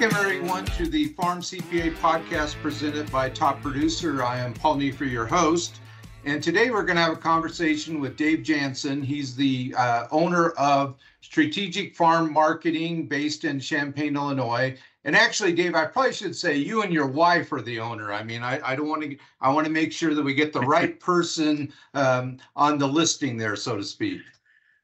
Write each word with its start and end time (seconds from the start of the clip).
Welcome, 0.00 0.18
everyone, 0.18 0.64
to 0.64 0.86
the 0.86 1.08
Farm 1.08 1.42
CPA 1.42 1.94
podcast 1.96 2.54
presented 2.62 3.12
by 3.12 3.28
Top 3.28 3.60
Producer. 3.60 4.24
I 4.24 4.38
am 4.38 4.54
Paul 4.54 4.76
Neiffer, 4.76 5.04
your 5.04 5.26
host. 5.26 5.80
And 6.24 6.42
today 6.42 6.70
we're 6.70 6.84
going 6.84 6.96
to 6.96 7.02
have 7.02 7.12
a 7.12 7.20
conversation 7.20 8.00
with 8.00 8.16
Dave 8.16 8.42
Janson. 8.42 9.02
He's 9.02 9.36
the 9.36 9.74
uh, 9.76 10.06
owner 10.10 10.52
of 10.52 10.96
Strategic 11.20 11.94
Farm 11.94 12.32
Marketing 12.32 13.08
based 13.08 13.44
in 13.44 13.60
Champaign, 13.60 14.16
Illinois. 14.16 14.74
And 15.04 15.14
actually, 15.14 15.52
Dave, 15.52 15.74
I 15.74 15.84
probably 15.84 16.14
should 16.14 16.34
say 16.34 16.56
you 16.56 16.80
and 16.82 16.94
your 16.94 17.06
wife 17.06 17.52
are 17.52 17.60
the 17.60 17.78
owner. 17.78 18.10
I 18.10 18.22
mean, 18.22 18.42
I, 18.42 18.58
I 18.64 18.76
don't 18.76 18.88
want 18.88 19.02
to, 19.02 19.18
I 19.42 19.52
want 19.52 19.66
to 19.66 19.72
make 19.72 19.92
sure 19.92 20.14
that 20.14 20.22
we 20.22 20.32
get 20.32 20.54
the 20.54 20.60
right 20.60 20.98
person 21.08 21.70
um, 21.92 22.38
on 22.56 22.78
the 22.78 22.88
listing 22.88 23.36
there, 23.36 23.54
so 23.54 23.76
to 23.76 23.84
speak. 23.84 24.22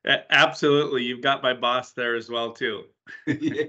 Absolutely. 0.05 1.05
You've 1.05 1.23
got 1.23 1.43
my 1.43 1.55
boss 1.55 1.93
there 1.93 2.17
as 2.17 2.29
well, 2.29 2.53
too. 2.53 2.85
yeah. 3.27 3.65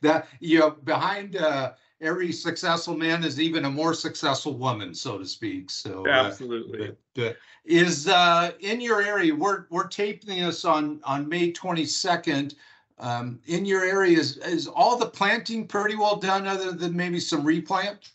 That, 0.00 0.28
you 0.40 0.58
know, 0.58 0.70
behind 0.70 1.36
uh, 1.36 1.72
every 2.00 2.32
successful 2.32 2.96
man 2.96 3.24
is 3.24 3.40
even 3.40 3.64
a 3.64 3.70
more 3.70 3.94
successful 3.94 4.56
woman, 4.56 4.94
so 4.94 5.18
to 5.18 5.26
speak. 5.26 5.70
So 5.70 6.04
uh, 6.06 6.10
absolutely. 6.10 6.92
But, 7.14 7.24
uh, 7.24 7.32
is 7.64 8.08
uh, 8.08 8.52
in 8.60 8.80
your 8.80 9.02
area, 9.02 9.34
we're, 9.34 9.66
we're 9.70 9.86
taping 9.86 10.40
this 10.40 10.64
on, 10.64 11.00
on 11.04 11.28
May 11.28 11.52
22nd. 11.52 12.54
Um, 12.98 13.40
in 13.46 13.64
your 13.64 13.84
area, 13.84 14.18
is, 14.18 14.36
is 14.38 14.66
all 14.66 14.96
the 14.96 15.06
planting 15.06 15.66
pretty 15.66 15.96
well 15.96 16.16
done 16.16 16.46
other 16.46 16.72
than 16.72 16.96
maybe 16.96 17.20
some 17.20 17.44
replant? 17.44 18.12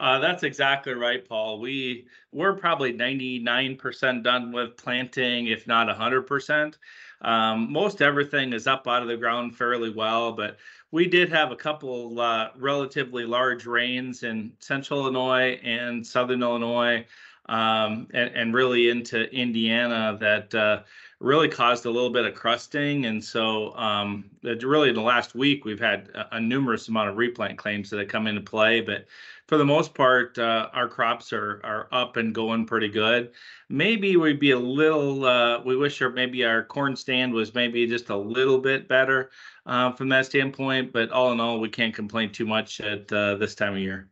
Uh, 0.00 0.20
that's 0.20 0.44
exactly 0.44 0.94
right, 0.94 1.28
Paul. 1.28 1.58
We 1.58 2.06
we're 2.32 2.54
probably 2.54 2.92
99% 2.92 4.22
done 4.22 4.52
with 4.52 4.76
planting, 4.76 5.48
if 5.48 5.66
not 5.66 5.88
100%. 5.88 6.74
Um, 7.22 7.72
most 7.72 8.00
everything 8.00 8.52
is 8.52 8.66
up 8.66 8.86
out 8.86 9.02
of 9.02 9.08
the 9.08 9.16
ground 9.16 9.56
fairly 9.56 9.90
well, 9.90 10.32
but 10.32 10.58
we 10.92 11.06
did 11.06 11.30
have 11.30 11.50
a 11.50 11.56
couple 11.56 12.20
uh, 12.20 12.50
relatively 12.56 13.24
large 13.24 13.66
rains 13.66 14.22
in 14.22 14.52
central 14.60 15.00
Illinois 15.00 15.58
and 15.64 16.06
southern 16.06 16.42
Illinois, 16.42 17.04
um, 17.48 18.06
and, 18.14 18.30
and, 18.34 18.54
really 18.54 18.90
into 18.90 19.24
Indiana 19.34 20.16
that 20.20 20.54
uh, 20.54 20.82
really 21.18 21.48
caused 21.48 21.86
a 21.86 21.90
little 21.90 22.10
bit 22.10 22.26
of 22.26 22.34
crusting. 22.34 23.06
And 23.06 23.24
so, 23.24 23.74
um, 23.74 24.30
really, 24.42 24.90
in 24.90 24.94
the 24.94 25.00
last 25.00 25.34
week, 25.34 25.64
we've 25.64 25.80
had 25.80 26.10
a, 26.14 26.36
a, 26.36 26.40
numerous 26.40 26.88
amount 26.88 27.08
of 27.08 27.16
replant 27.16 27.56
claims 27.56 27.88
that 27.88 27.98
have 27.98 28.08
come 28.08 28.26
into 28.26 28.42
play. 28.42 28.82
But 28.82 29.06
for 29.48 29.56
the 29.56 29.64
most 29.64 29.94
part, 29.94 30.38
uh, 30.38 30.68
our 30.74 30.88
crops 30.88 31.32
are 31.32 31.60
are 31.64 31.88
up 31.90 32.18
and 32.18 32.34
going 32.34 32.66
pretty 32.66 32.88
good. 32.88 33.32
Maybe 33.70 34.16
we'd 34.16 34.38
be 34.38 34.50
a 34.50 34.58
little. 34.58 35.24
Uh, 35.24 35.62
we 35.62 35.74
wish 35.74 36.00
our 36.02 36.10
maybe 36.10 36.44
our 36.44 36.62
corn 36.62 36.94
stand 36.94 37.32
was 37.32 37.54
maybe 37.54 37.86
just 37.86 38.10
a 38.10 38.16
little 38.16 38.58
bit 38.58 38.86
better 38.86 39.30
uh, 39.64 39.92
from 39.92 40.10
that 40.10 40.26
standpoint. 40.26 40.92
But 40.92 41.10
all 41.10 41.32
in 41.32 41.40
all, 41.40 41.58
we 41.60 41.70
can't 41.70 41.94
complain 41.94 42.30
too 42.30 42.46
much 42.46 42.80
at 42.82 43.10
uh, 43.10 43.36
this 43.36 43.54
time 43.54 43.72
of 43.72 43.80
year. 43.80 44.10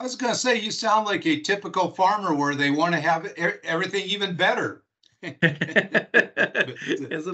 I 0.00 0.04
was 0.04 0.14
going 0.14 0.32
to 0.32 0.38
say, 0.38 0.60
you 0.60 0.70
sound 0.70 1.06
like 1.06 1.26
a 1.26 1.40
typical 1.40 1.90
farmer 1.90 2.32
where 2.32 2.54
they 2.54 2.70
want 2.70 2.94
to 2.94 3.00
have 3.00 3.26
everything 3.64 4.04
even 4.04 4.36
better. 4.36 4.84
Isn't 5.22 5.40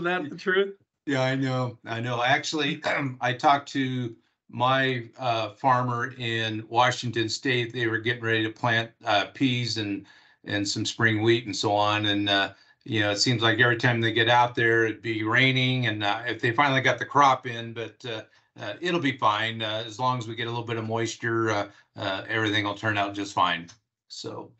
that 0.04 0.26
the 0.30 0.36
truth? 0.38 0.76
Yeah, 1.04 1.20
I 1.20 1.34
know. 1.34 1.78
I 1.84 2.00
know. 2.00 2.22
Actually, 2.22 2.80
I 3.20 3.34
talked 3.34 3.68
to 3.72 4.16
my 4.50 5.04
uh, 5.18 5.50
farmer 5.50 6.14
in 6.18 6.64
Washington 6.68 7.28
State. 7.28 7.72
They 7.72 7.86
were 7.86 7.98
getting 7.98 8.22
ready 8.22 8.44
to 8.44 8.50
plant 8.50 8.90
uh, 9.04 9.26
peas 9.34 9.78
and 9.78 10.06
and 10.44 10.68
some 10.68 10.84
spring 10.84 11.22
wheat 11.22 11.46
and 11.46 11.56
so 11.56 11.72
on. 11.72 12.06
And 12.06 12.28
uh, 12.28 12.52
you 12.84 13.00
know, 13.00 13.10
it 13.10 13.18
seems 13.18 13.42
like 13.42 13.58
every 13.60 13.78
time 13.78 14.00
they 14.00 14.12
get 14.12 14.28
out 14.28 14.54
there, 14.54 14.84
it'd 14.84 15.02
be 15.02 15.24
raining. 15.24 15.86
And 15.86 16.04
uh, 16.04 16.22
if 16.26 16.40
they 16.40 16.52
finally 16.52 16.82
got 16.82 16.98
the 16.98 17.06
crop 17.06 17.46
in, 17.46 17.72
but 17.72 18.04
uh, 18.04 18.22
uh, 18.60 18.74
it'll 18.80 19.00
be 19.00 19.16
fine 19.16 19.62
as 19.62 19.98
long 19.98 20.18
as 20.18 20.28
we 20.28 20.34
get 20.34 20.46
a 20.46 20.50
little 20.50 20.64
bit 20.64 20.76
of 20.76 20.86
moisture. 20.86 21.70
everything 21.96 22.64
will 22.64 22.74
turn 22.74 22.98
out 22.98 23.14
just 23.14 23.32
fine. 23.32 23.68
So. 24.08 24.50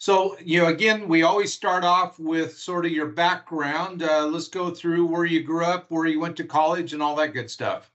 So, 0.00 0.36
you 0.44 0.60
know, 0.60 0.66
again, 0.66 1.08
we 1.08 1.22
always 1.22 1.50
start 1.50 1.82
off 1.82 2.18
with 2.18 2.58
sort 2.58 2.84
of 2.84 2.92
your 2.92 3.06
background. 3.06 4.02
Let's 4.02 4.48
go 4.48 4.70
through 4.70 5.06
where 5.06 5.24
you 5.24 5.42
grew 5.42 5.64
up, 5.64 5.90
where 5.90 6.06
you 6.06 6.20
went 6.20 6.36
to 6.38 6.44
college, 6.44 6.92
and 6.92 7.02
all 7.02 7.14
that 7.16 7.32
good 7.32 7.50
stuff. 7.50 7.90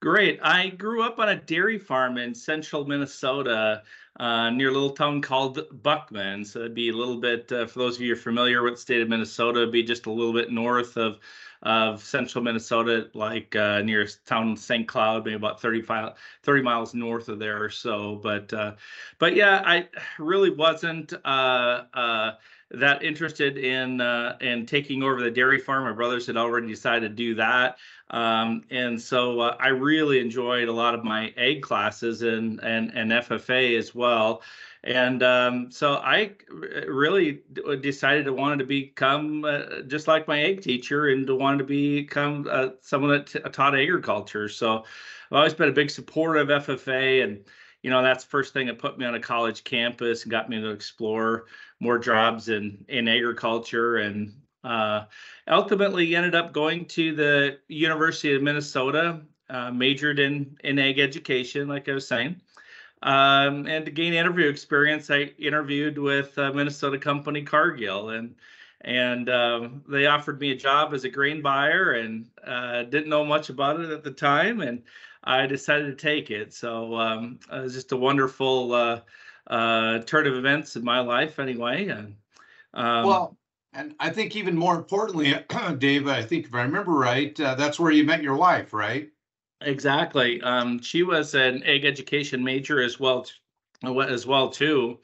Great. 0.00 0.38
I 0.42 0.68
grew 0.68 1.02
up 1.02 1.18
on 1.18 1.28
a 1.28 1.34
dairy 1.36 1.78
farm 1.78 2.18
in 2.18 2.32
central 2.32 2.84
Minnesota 2.84 3.82
uh, 4.20 4.50
near 4.50 4.68
a 4.68 4.72
little 4.72 4.90
town 4.90 5.20
called 5.20 5.60
Buckman. 5.82 6.44
So 6.44 6.60
it'd 6.60 6.74
be 6.74 6.90
a 6.90 6.92
little 6.92 7.16
bit, 7.16 7.50
uh, 7.50 7.66
for 7.66 7.80
those 7.80 7.96
of 7.96 8.02
you 8.02 8.12
are 8.12 8.16
familiar 8.16 8.62
with 8.62 8.74
the 8.74 8.80
state 8.80 9.00
of 9.02 9.08
Minnesota, 9.08 9.62
it'd 9.62 9.72
be 9.72 9.82
just 9.82 10.06
a 10.06 10.12
little 10.12 10.32
bit 10.32 10.50
north 10.52 10.96
of 10.96 11.18
of 11.62 12.00
central 12.04 12.44
Minnesota, 12.44 13.10
like 13.14 13.56
uh, 13.56 13.82
near 13.82 14.06
town 14.26 14.56
St. 14.56 14.86
Cloud, 14.86 15.24
maybe 15.24 15.34
about 15.34 15.60
35, 15.60 16.12
30 16.44 16.62
miles 16.62 16.94
north 16.94 17.28
of 17.28 17.40
there 17.40 17.60
or 17.60 17.68
so. 17.68 18.14
But 18.22 18.52
uh, 18.52 18.76
but 19.18 19.34
yeah, 19.34 19.62
I 19.66 19.88
really 20.20 20.50
wasn't 20.50 21.12
uh, 21.24 21.82
uh, 21.92 22.32
that 22.70 23.02
interested 23.02 23.56
in 23.56 24.00
uh, 24.00 24.36
in 24.40 24.66
taking 24.66 25.02
over 25.02 25.22
the 25.22 25.30
dairy 25.30 25.58
farm. 25.58 25.84
My 25.84 25.92
brothers 25.92 26.26
had 26.26 26.36
already 26.36 26.66
decided 26.66 27.08
to 27.08 27.14
do 27.14 27.34
that, 27.36 27.78
um, 28.10 28.64
and 28.70 29.00
so 29.00 29.40
uh, 29.40 29.56
I 29.58 29.68
really 29.68 30.20
enjoyed 30.20 30.68
a 30.68 30.72
lot 30.72 30.94
of 30.94 31.02
my 31.02 31.32
ag 31.36 31.62
classes 31.62 32.22
and 32.22 32.60
and 32.62 32.90
and 32.94 33.10
FFA 33.10 33.78
as 33.78 33.94
well. 33.94 34.42
And 34.84 35.22
um, 35.22 35.70
so 35.70 35.94
I 35.94 36.32
really 36.86 37.40
decided 37.80 38.26
to 38.26 38.32
wanted 38.32 38.60
to 38.60 38.64
become 38.64 39.44
uh, 39.44 39.82
just 39.86 40.06
like 40.06 40.28
my 40.28 40.40
ag 40.40 40.62
teacher 40.62 41.08
and 41.08 41.26
to 41.26 41.34
want 41.34 41.58
to 41.58 41.64
become 41.64 42.46
uh, 42.50 42.68
someone 42.80 43.10
that 43.10 43.26
t- 43.26 43.40
taught 43.50 43.78
agriculture. 43.78 44.48
So 44.48 44.84
I've 45.30 45.36
always 45.36 45.54
been 45.54 45.68
a 45.68 45.72
big 45.72 45.90
supporter 45.90 46.40
of 46.40 46.48
FFA 46.48 47.24
and 47.24 47.44
you 47.82 47.90
know 47.90 48.02
that's 48.02 48.24
the 48.24 48.30
first 48.30 48.52
thing 48.52 48.66
that 48.66 48.78
put 48.78 48.98
me 48.98 49.04
on 49.04 49.14
a 49.14 49.20
college 49.20 49.64
campus 49.64 50.22
and 50.22 50.30
got 50.30 50.48
me 50.48 50.60
to 50.60 50.70
explore 50.70 51.46
more 51.80 51.98
jobs 51.98 52.48
in 52.48 52.84
in 52.88 53.08
agriculture. 53.08 53.98
And 53.98 54.32
uh, 54.64 55.04
ultimately 55.46 56.14
ended 56.16 56.34
up 56.34 56.52
going 56.52 56.84
to 56.86 57.14
the 57.14 57.58
University 57.68 58.34
of 58.34 58.42
Minnesota, 58.42 59.20
uh, 59.48 59.70
majored 59.70 60.18
in 60.18 60.56
in 60.64 60.78
ag 60.78 60.98
education, 60.98 61.68
like 61.68 61.88
I 61.88 61.92
was 61.92 62.06
saying. 62.06 62.40
Um, 63.02 63.66
and 63.66 63.84
to 63.84 63.92
gain 63.92 64.12
interview 64.12 64.48
experience, 64.48 65.08
I 65.10 65.32
interviewed 65.38 65.98
with 65.98 66.36
a 66.38 66.52
Minnesota 66.52 66.98
company 66.98 67.42
Cargill, 67.42 68.10
and 68.10 68.34
and 68.82 69.28
um, 69.28 69.84
they 69.88 70.06
offered 70.06 70.40
me 70.40 70.50
a 70.50 70.56
job 70.56 70.94
as 70.94 71.04
a 71.04 71.08
grain 71.08 71.40
buyer, 71.40 71.92
and 71.92 72.26
uh, 72.44 72.82
didn't 72.84 73.08
know 73.08 73.24
much 73.24 73.50
about 73.50 73.80
it 73.80 73.90
at 73.90 74.02
the 74.02 74.10
time, 74.10 74.60
and 74.60 74.82
I 75.24 75.46
decided 75.46 75.86
to 75.86 75.94
take 75.94 76.30
it. 76.30 76.52
So 76.54 76.94
um, 76.96 77.38
it 77.52 77.62
was 77.62 77.74
just 77.74 77.92
a 77.92 77.96
wonderful 77.96 78.72
uh, 78.72 79.00
uh, 79.48 80.00
turn 80.00 80.26
of 80.26 80.34
events 80.34 80.76
in 80.76 80.84
my 80.84 81.00
life, 81.00 81.38
anyway. 81.38 81.88
And 81.88 82.14
um, 82.74 83.04
well, 83.04 83.36
and 83.72 83.94
I 84.00 84.10
think 84.10 84.36
even 84.36 84.56
more 84.56 84.74
importantly, 84.76 85.34
Dave, 85.78 86.08
I 86.08 86.22
think 86.22 86.46
if 86.46 86.54
I 86.54 86.62
remember 86.62 86.92
right, 86.92 87.38
uh, 87.40 87.54
that's 87.54 87.78
where 87.78 87.90
you 87.90 88.04
met 88.04 88.22
your 88.22 88.36
wife, 88.36 88.72
right? 88.72 89.08
Exactly. 89.60 90.40
Um, 90.42 90.80
she 90.80 91.02
was 91.02 91.34
an 91.34 91.62
ag 91.64 91.84
education 91.84 92.42
major 92.42 92.80
as 92.80 93.00
well, 93.00 93.26
as 93.82 94.26
well 94.26 94.48
too, 94.50 94.98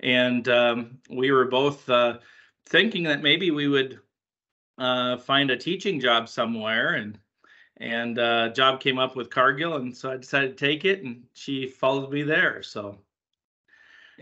and 0.00 0.48
um, 0.48 0.98
we 1.10 1.30
were 1.30 1.46
both 1.46 1.88
uh, 1.88 2.18
thinking 2.66 3.04
that 3.04 3.22
maybe 3.22 3.50
we 3.50 3.68
would 3.68 4.00
uh, 4.78 5.16
find 5.18 5.50
a 5.50 5.56
teaching 5.56 6.00
job 6.00 6.28
somewhere, 6.28 6.94
and 6.94 7.18
and 7.80 8.18
uh, 8.18 8.50
job 8.50 8.80
came 8.80 8.98
up 8.98 9.16
with 9.16 9.30
Cargill, 9.30 9.76
and 9.76 9.96
so 9.96 10.12
I 10.12 10.16
decided 10.16 10.56
to 10.56 10.66
take 10.66 10.84
it, 10.84 11.02
and 11.02 11.22
she 11.34 11.66
followed 11.66 12.12
me 12.12 12.22
there. 12.22 12.62
So. 12.62 12.98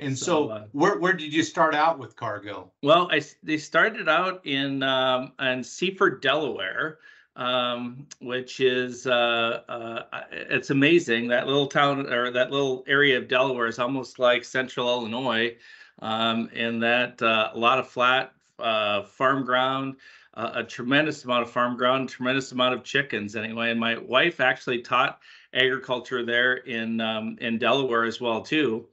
And 0.00 0.16
so, 0.16 0.24
so 0.24 0.48
uh, 0.50 0.64
where 0.72 0.98
where 0.98 1.12
did 1.12 1.34
you 1.34 1.43
start 1.43 1.75
out 1.75 1.99
with 1.99 2.14
Cargill? 2.14 2.72
Well, 2.82 3.08
I 3.10 3.20
they 3.43 3.58
started 3.58 4.08
out 4.08 4.46
in 4.46 4.82
um, 4.84 5.32
in 5.40 5.64
Seaford, 5.64 6.22
Delaware 6.22 6.99
um, 7.38 8.05
which 8.20 8.58
is 8.58 9.06
uh, 9.06 9.62
uh, 9.69 10.02
it's 10.32 10.70
amazing. 10.70 11.28
That 11.28 11.46
little 11.46 11.69
town 11.69 12.12
or 12.12 12.31
that 12.32 12.50
little 12.50 12.84
area 12.87 13.16
of 13.16 13.28
Delaware 13.28 13.69
is 13.69 13.78
almost 13.78 14.19
like 14.19 14.44
central 14.44 14.88
Illinois, 14.88 15.56
um, 16.00 16.50
in 16.52 16.81
that 16.81 17.22
uh, 17.22 17.50
a 17.55 17.58
lot 17.58 17.78
of 17.78 17.88
flat 17.88 18.32
uh, 18.58 19.02
farm 19.05 19.44
ground, 19.44 19.96
a 20.38 20.64
tremendous 20.64 21.25
amount 21.25 21.43
of 21.43 21.50
farm 21.50 21.76
ground, 21.76 22.08
tremendous 22.08 22.52
amount 22.52 22.75
of 22.75 22.85
chickens 22.85 23.35
anyway. 23.35 23.70
And 23.70 23.81
my 23.81 23.99
wife 23.99 24.40
actually 24.40 24.82
taught 24.82 25.20
agriculture 25.52 26.25
there 26.25 26.56
in 26.56 27.00
um, 27.00 27.37
in 27.40 27.58
Delaware 27.58 28.05
as 28.05 28.20
well 28.20 28.43
too. 28.43 28.87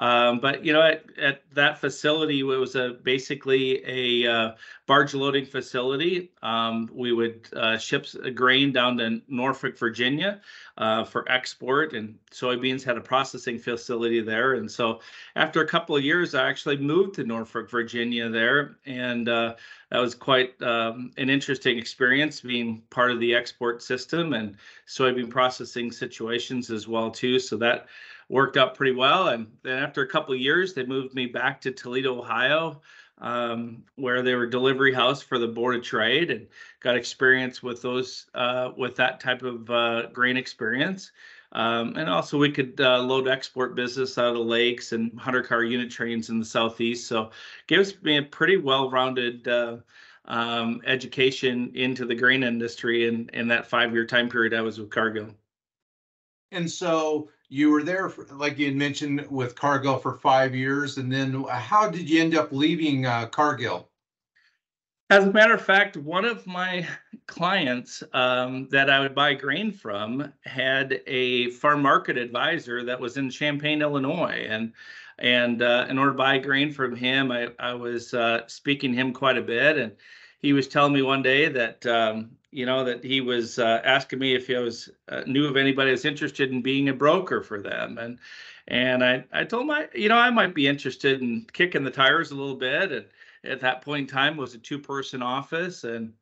Um, 0.00 0.38
but 0.38 0.64
you 0.64 0.72
know, 0.72 0.82
at, 0.82 1.04
at 1.18 1.42
that 1.54 1.78
facility, 1.78 2.40
it 2.40 2.44
was 2.44 2.76
a 2.76 2.96
basically 3.02 3.82
a 3.84 4.32
uh, 4.32 4.52
barge 4.86 5.12
loading 5.12 5.44
facility. 5.44 6.30
Um, 6.40 6.88
we 6.92 7.12
would 7.12 7.48
uh, 7.54 7.78
ship 7.78 8.06
grain 8.34 8.72
down 8.72 8.96
to 8.98 9.20
Norfolk, 9.26 9.76
Virginia, 9.76 10.40
uh, 10.76 11.02
for 11.02 11.30
export, 11.30 11.94
and 11.94 12.16
soybeans 12.30 12.84
had 12.84 12.96
a 12.96 13.00
processing 13.00 13.58
facility 13.58 14.20
there. 14.20 14.54
And 14.54 14.70
so, 14.70 15.00
after 15.34 15.62
a 15.62 15.66
couple 15.66 15.96
of 15.96 16.04
years, 16.04 16.32
I 16.34 16.48
actually 16.48 16.76
moved 16.76 17.14
to 17.16 17.24
Norfolk, 17.24 17.68
Virginia, 17.68 18.28
there, 18.28 18.76
and 18.86 19.28
uh, 19.28 19.56
that 19.90 19.98
was 19.98 20.14
quite 20.14 20.60
um, 20.62 21.10
an 21.16 21.30
interesting 21.30 21.78
experience 21.78 22.40
being 22.40 22.82
part 22.90 23.10
of 23.10 23.20
the 23.20 23.34
export 23.34 23.82
system 23.82 24.34
and 24.34 24.56
soybean 24.86 25.30
processing 25.30 25.90
situations 25.90 26.70
as 26.70 26.86
well 26.86 27.10
too. 27.10 27.38
So 27.38 27.56
that 27.58 27.86
worked 28.28 28.56
out 28.56 28.74
pretty 28.74 28.94
well. 28.94 29.28
And 29.28 29.46
then 29.62 29.82
after 29.82 30.02
a 30.02 30.08
couple 30.08 30.34
of 30.34 30.40
years, 30.40 30.74
they 30.74 30.84
moved 30.84 31.14
me 31.14 31.26
back 31.26 31.60
to 31.62 31.70
Toledo, 31.70 32.18
Ohio, 32.18 32.82
um, 33.20 33.82
where 33.96 34.22
they 34.22 34.34
were 34.34 34.46
delivery 34.46 34.92
house 34.92 35.22
for 35.22 35.38
the 35.38 35.48
Board 35.48 35.76
of 35.76 35.82
Trade, 35.82 36.30
and 36.30 36.46
got 36.80 36.96
experience 36.96 37.62
with 37.62 37.82
those 37.82 38.26
uh, 38.34 38.70
with 38.76 38.94
that 38.96 39.20
type 39.20 39.42
of 39.42 39.68
uh, 39.70 40.06
grain 40.12 40.36
experience. 40.36 41.12
Um, 41.52 41.96
and 41.96 42.10
also, 42.10 42.36
we 42.36 42.52
could 42.52 42.80
uh, 42.80 43.00
load 43.00 43.26
export 43.26 43.74
business 43.74 44.18
out 44.18 44.26
of 44.26 44.34
the 44.34 44.40
lakes 44.40 44.92
and 44.92 45.18
hunter 45.18 45.42
car 45.42 45.64
unit 45.64 45.90
trains 45.90 46.28
in 46.28 46.38
the 46.38 46.44
southeast. 46.44 47.08
So, 47.08 47.30
gives 47.66 48.00
me 48.02 48.18
a 48.18 48.22
pretty 48.22 48.58
well-rounded 48.58 49.48
uh, 49.48 49.76
um, 50.26 50.82
education 50.84 51.72
into 51.74 52.04
the 52.04 52.14
grain 52.14 52.42
industry 52.42 53.08
in 53.08 53.30
in 53.32 53.48
that 53.48 53.66
five-year 53.66 54.06
time 54.06 54.28
period 54.28 54.52
I 54.52 54.60
was 54.60 54.78
with 54.78 54.90
Cargill. 54.90 55.34
And 56.50 56.70
so 56.70 57.30
you 57.48 57.70
were 57.70 57.82
there, 57.82 58.08
for, 58.08 58.24
like 58.34 58.58
you 58.58 58.66
had 58.66 58.76
mentioned, 58.76 59.26
with 59.30 59.54
Cargill 59.54 59.98
for 59.98 60.14
five 60.14 60.54
years, 60.54 60.98
and 60.98 61.12
then 61.12 61.44
how 61.44 61.90
did 61.90 62.08
you 62.08 62.20
end 62.20 62.34
up 62.34 62.52
leaving 62.52 63.06
uh, 63.06 63.26
Cargill? 63.26 63.90
As 65.10 65.24
a 65.24 65.32
matter 65.32 65.54
of 65.54 65.64
fact, 65.64 65.96
one 65.96 66.26
of 66.26 66.46
my 66.46 66.86
clients 67.26 68.02
um, 68.12 68.68
that 68.68 68.90
I 68.90 69.00
would 69.00 69.14
buy 69.14 69.32
grain 69.32 69.72
from 69.72 70.34
had 70.44 71.00
a 71.06 71.50
farm 71.52 71.80
market 71.80 72.18
advisor 72.18 72.84
that 72.84 73.00
was 73.00 73.16
in 73.16 73.30
Champaign, 73.30 73.80
Illinois, 73.80 74.46
and 74.48 74.72
and 75.18 75.62
uh, 75.62 75.86
in 75.88 75.98
order 75.98 76.12
to 76.12 76.16
buy 76.16 76.38
grain 76.38 76.70
from 76.70 76.94
him, 76.94 77.32
I 77.32 77.48
I 77.58 77.72
was 77.72 78.12
uh, 78.12 78.46
speaking 78.48 78.92
him 78.92 79.14
quite 79.14 79.38
a 79.38 79.42
bit, 79.42 79.78
and 79.78 79.92
he 80.40 80.52
was 80.52 80.68
telling 80.68 80.92
me 80.92 81.00
one 81.00 81.22
day 81.22 81.48
that 81.48 81.86
um, 81.86 82.36
you 82.50 82.66
know 82.66 82.84
that 82.84 83.02
he 83.02 83.22
was 83.22 83.58
uh, 83.58 83.80
asking 83.84 84.18
me 84.18 84.34
if 84.34 84.50
I 84.50 84.58
was 84.58 84.90
uh, 85.08 85.22
knew 85.26 85.46
of 85.46 85.56
anybody 85.56 85.90
that's 85.90 86.04
interested 86.04 86.52
in 86.52 86.60
being 86.60 86.90
a 86.90 86.94
broker 86.94 87.42
for 87.42 87.62
them, 87.62 87.96
and 87.96 88.18
and 88.66 89.02
I 89.02 89.24
I 89.32 89.44
told 89.44 89.62
him 89.62 89.70
I 89.70 89.88
you 89.94 90.10
know 90.10 90.18
I 90.18 90.28
might 90.28 90.54
be 90.54 90.68
interested 90.68 91.22
in 91.22 91.46
kicking 91.54 91.84
the 91.84 91.90
tires 91.90 92.30
a 92.30 92.34
little 92.34 92.56
bit, 92.56 92.92
and 92.92 93.06
at 93.44 93.60
that 93.60 93.82
point 93.82 94.08
in 94.08 94.14
time 94.14 94.36
was 94.36 94.54
a 94.54 94.58
two 94.58 94.78
person 94.78 95.22
office, 95.22 95.84
and 95.84 96.12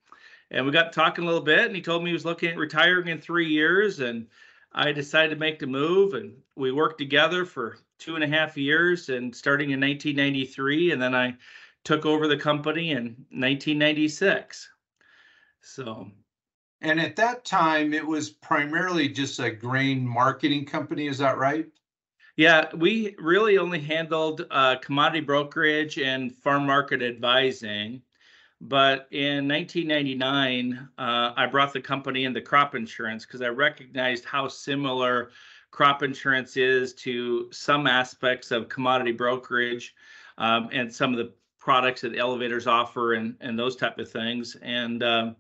and 0.51 0.65
we 0.65 0.73
got 0.73 0.93
talking 0.93 1.25
a 1.25 1.27
little 1.27 1.43
bit, 1.43 1.67
and 1.67 1.75
he 1.75 1.83
told 1.83 2.03
me 2.03 2.11
he 2.11 2.15
was 2.15 2.25
looking 2.25 2.51
at 2.51 2.57
retiring 2.57 3.09
in 3.09 3.21
three 3.21 3.49
years, 3.49 4.01
and 4.01 4.27
I 4.73 4.93
decided 4.93 5.31
to 5.31 5.41
make 5.41 5.59
the 5.59 5.67
move, 5.67 6.15
and 6.15 6.37
we 6.55 6.71
worked 6.71 6.99
together 6.99 7.45
for 7.45 7.79
two 7.99 8.15
and 8.15 8.23
a 8.23 8.29
half 8.29 8.57
years, 8.57 9.09
and 9.09 9.35
starting 9.35 9.71
in 9.71 9.81
1993, 9.81 10.93
and 10.93 11.03
then 11.03 11.15
I 11.15 11.37
took 11.83 12.05
over 12.05 12.29
the 12.29 12.37
company 12.37 12.91
in 12.93 13.05
1996. 13.31 14.69
So, 15.63 16.11
and 16.81 17.01
at 17.01 17.17
that 17.17 17.45
time, 17.45 17.93
it 17.93 18.07
was 18.07 18.31
primarily 18.31 19.09
just 19.09 19.41
a 19.41 19.51
grain 19.51 20.07
marketing 20.07 20.67
company. 20.67 21.07
Is 21.09 21.19
that 21.19 21.39
right? 21.39 21.67
Yeah, 22.37 22.67
we 22.75 23.17
really 23.19 23.57
only 23.57 23.81
handled 23.81 24.47
uh, 24.51 24.77
commodity 24.77 25.21
brokerage 25.21 25.99
and 25.99 26.35
farm 26.35 26.67
market 26.67 27.03
advising. 27.03 28.03
But 28.61 29.09
in 29.11 29.49
1999, 29.49 30.89
uh, 30.99 31.33
I 31.35 31.47
brought 31.47 31.73
the 31.73 31.81
company 31.81 32.25
into 32.25 32.43
crop 32.43 32.75
insurance 32.75 33.25
because 33.25 33.41
I 33.41 33.49
recognized 33.49 34.27
how 34.27 34.49
similar 34.49 35.31
crop 35.71 36.03
insurance 36.03 36.59
is 36.59 36.95
to 36.95 37.49
some 37.53 37.87
aspects 37.87 38.51
of 38.51 38.69
commodity 38.69 39.13
brokerage 39.13 39.95
um, 40.37 40.69
and 40.73 40.93
some 40.95 41.13
of 41.13 41.19
the 41.19 41.33
products 41.59 42.03
that 42.03 42.17
elevators 42.17 42.67
offer 42.67 43.15
and, 43.15 43.35
and 43.41 43.59
those 43.59 43.77
type 43.77 43.99
of 43.99 44.11
things. 44.11 44.57
And 44.63 45.03
um, 45.03 45.37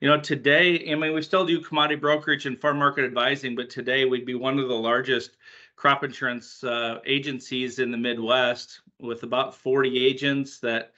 you 0.00 0.08
know, 0.08 0.20
today, 0.20 0.90
I 0.90 0.94
mean, 0.94 1.14
we 1.14 1.22
still 1.22 1.46
do 1.46 1.60
commodity 1.60 1.98
brokerage 1.98 2.44
and 2.44 2.60
farm 2.60 2.78
market 2.78 3.04
advising, 3.04 3.56
but 3.56 3.70
today 3.70 4.04
we'd 4.04 4.26
be 4.26 4.34
one 4.34 4.58
of 4.58 4.68
the 4.68 4.74
largest 4.74 5.36
crop 5.76 6.02
insurance 6.02 6.64
uh, 6.64 7.00
agencies 7.04 7.78
in 7.78 7.90
the 7.90 7.96
Midwest 7.96 8.80
with 8.98 9.22
about 9.22 9.54
40 9.54 10.04
agents 10.04 10.58
that 10.60 10.92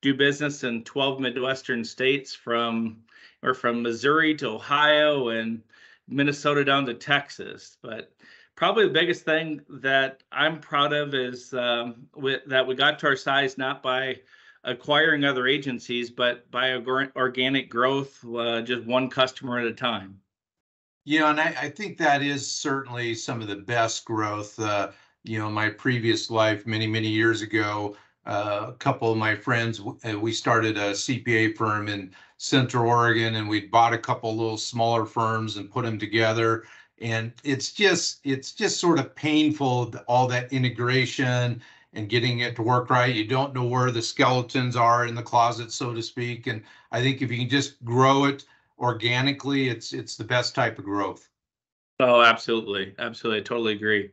do 0.00 0.14
business 0.14 0.64
in 0.64 0.82
12 0.84 1.20
Midwestern 1.20 1.84
states 1.84 2.34
from 2.34 3.02
or 3.42 3.54
from 3.54 3.82
Missouri 3.82 4.34
to 4.36 4.48
Ohio 4.48 5.28
and 5.28 5.62
Minnesota 6.08 6.64
down 6.64 6.86
to 6.86 6.94
Texas. 6.94 7.76
But 7.82 8.12
probably 8.56 8.84
the 8.84 8.94
biggest 8.94 9.24
thing 9.24 9.60
that 9.68 10.22
I'm 10.32 10.60
proud 10.60 10.92
of 10.92 11.14
is 11.14 11.52
um, 11.54 12.06
with, 12.14 12.42
that 12.46 12.66
we 12.66 12.74
got 12.74 12.98
to 13.00 13.08
our 13.08 13.16
size 13.16 13.58
not 13.58 13.82
by 13.82 14.20
acquiring 14.64 15.24
other 15.24 15.46
agencies, 15.46 16.10
but 16.10 16.50
by 16.50 16.74
organic 17.16 17.68
growth, 17.68 18.24
uh, 18.24 18.62
just 18.62 18.84
one 18.84 19.10
customer 19.10 19.58
at 19.58 19.66
a 19.66 19.72
time. 19.72 20.21
Yeah, 21.04 21.30
and 21.30 21.40
I, 21.40 21.54
I, 21.62 21.68
think 21.68 21.98
that 21.98 22.22
is 22.22 22.48
certainly 22.50 23.14
some 23.14 23.42
of 23.42 23.48
the 23.48 23.56
best 23.56 24.04
growth. 24.04 24.58
Uh, 24.58 24.92
you 25.24 25.38
know, 25.38 25.50
my 25.50 25.68
previous 25.68 26.30
life, 26.30 26.64
many, 26.64 26.86
many 26.86 27.08
years 27.08 27.42
ago, 27.42 27.96
uh, 28.24 28.66
a 28.68 28.72
couple 28.74 29.10
of 29.10 29.18
my 29.18 29.34
friends, 29.34 29.80
uh, 29.80 30.18
we 30.18 30.32
started 30.32 30.76
a 30.76 30.92
CPA 30.92 31.56
firm 31.56 31.88
in 31.88 32.12
Central 32.36 32.88
Oregon, 32.88 33.34
and 33.34 33.48
we 33.48 33.66
bought 33.66 33.92
a 33.92 33.98
couple 33.98 34.36
little 34.36 34.56
smaller 34.56 35.04
firms 35.04 35.56
and 35.56 35.70
put 35.70 35.84
them 35.84 35.98
together. 35.98 36.64
And 37.00 37.32
it's 37.42 37.72
just, 37.72 38.20
it's 38.22 38.52
just 38.52 38.78
sort 38.78 39.00
of 39.00 39.14
painful, 39.16 39.92
all 40.06 40.28
that 40.28 40.52
integration 40.52 41.60
and 41.94 42.08
getting 42.08 42.40
it 42.40 42.54
to 42.56 42.62
work 42.62 42.90
right. 42.90 43.12
You 43.12 43.26
don't 43.26 43.54
know 43.54 43.64
where 43.64 43.90
the 43.90 44.02
skeletons 44.02 44.76
are 44.76 45.06
in 45.06 45.16
the 45.16 45.22
closet, 45.22 45.72
so 45.72 45.92
to 45.92 46.02
speak. 46.02 46.46
And 46.46 46.62
I 46.92 47.02
think 47.02 47.22
if 47.22 47.30
you 47.30 47.38
can 47.38 47.48
just 47.48 47.84
grow 47.84 48.26
it 48.26 48.44
organically, 48.82 49.68
it's 49.68 49.92
it's 49.92 50.16
the 50.16 50.24
best 50.24 50.54
type 50.54 50.78
of 50.78 50.84
growth. 50.84 51.28
Oh, 52.00 52.20
absolutely, 52.20 52.94
absolutely, 52.98 53.40
I 53.40 53.44
totally 53.44 53.72
agree. 53.74 54.10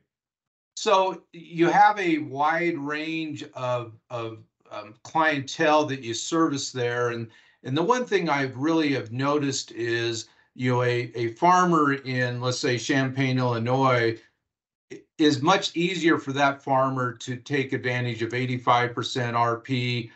So 0.77 1.23
you 1.33 1.67
have 1.69 1.99
a 1.99 2.19
wide 2.19 2.77
range 2.77 3.43
of 3.53 3.93
of 4.09 4.43
um, 4.71 4.93
clientele 5.03 5.85
that 5.85 6.01
you 6.01 6.13
service 6.13 6.71
there, 6.71 7.09
and 7.09 7.29
and 7.63 7.75
the 7.75 7.83
one 7.83 8.05
thing 8.05 8.29
I've 8.29 8.55
really 8.55 8.93
have 8.93 9.11
noticed 9.11 9.71
is 9.71 10.29
you 10.55 10.71
know 10.71 10.83
a 10.83 11.11
a 11.15 11.27
farmer 11.33 11.93
in 11.93 12.39
let's 12.39 12.59
say 12.59 12.77
Champaign, 12.77 13.39
Illinois 13.39 14.19
is 15.17 15.41
much 15.41 15.75
easier 15.75 16.17
for 16.17 16.31
that 16.31 16.63
farmer 16.63 17.13
to 17.13 17.35
take 17.35 17.73
advantage 17.73 18.21
of 18.21 18.31
85% 18.31 18.93
RP 19.33 20.09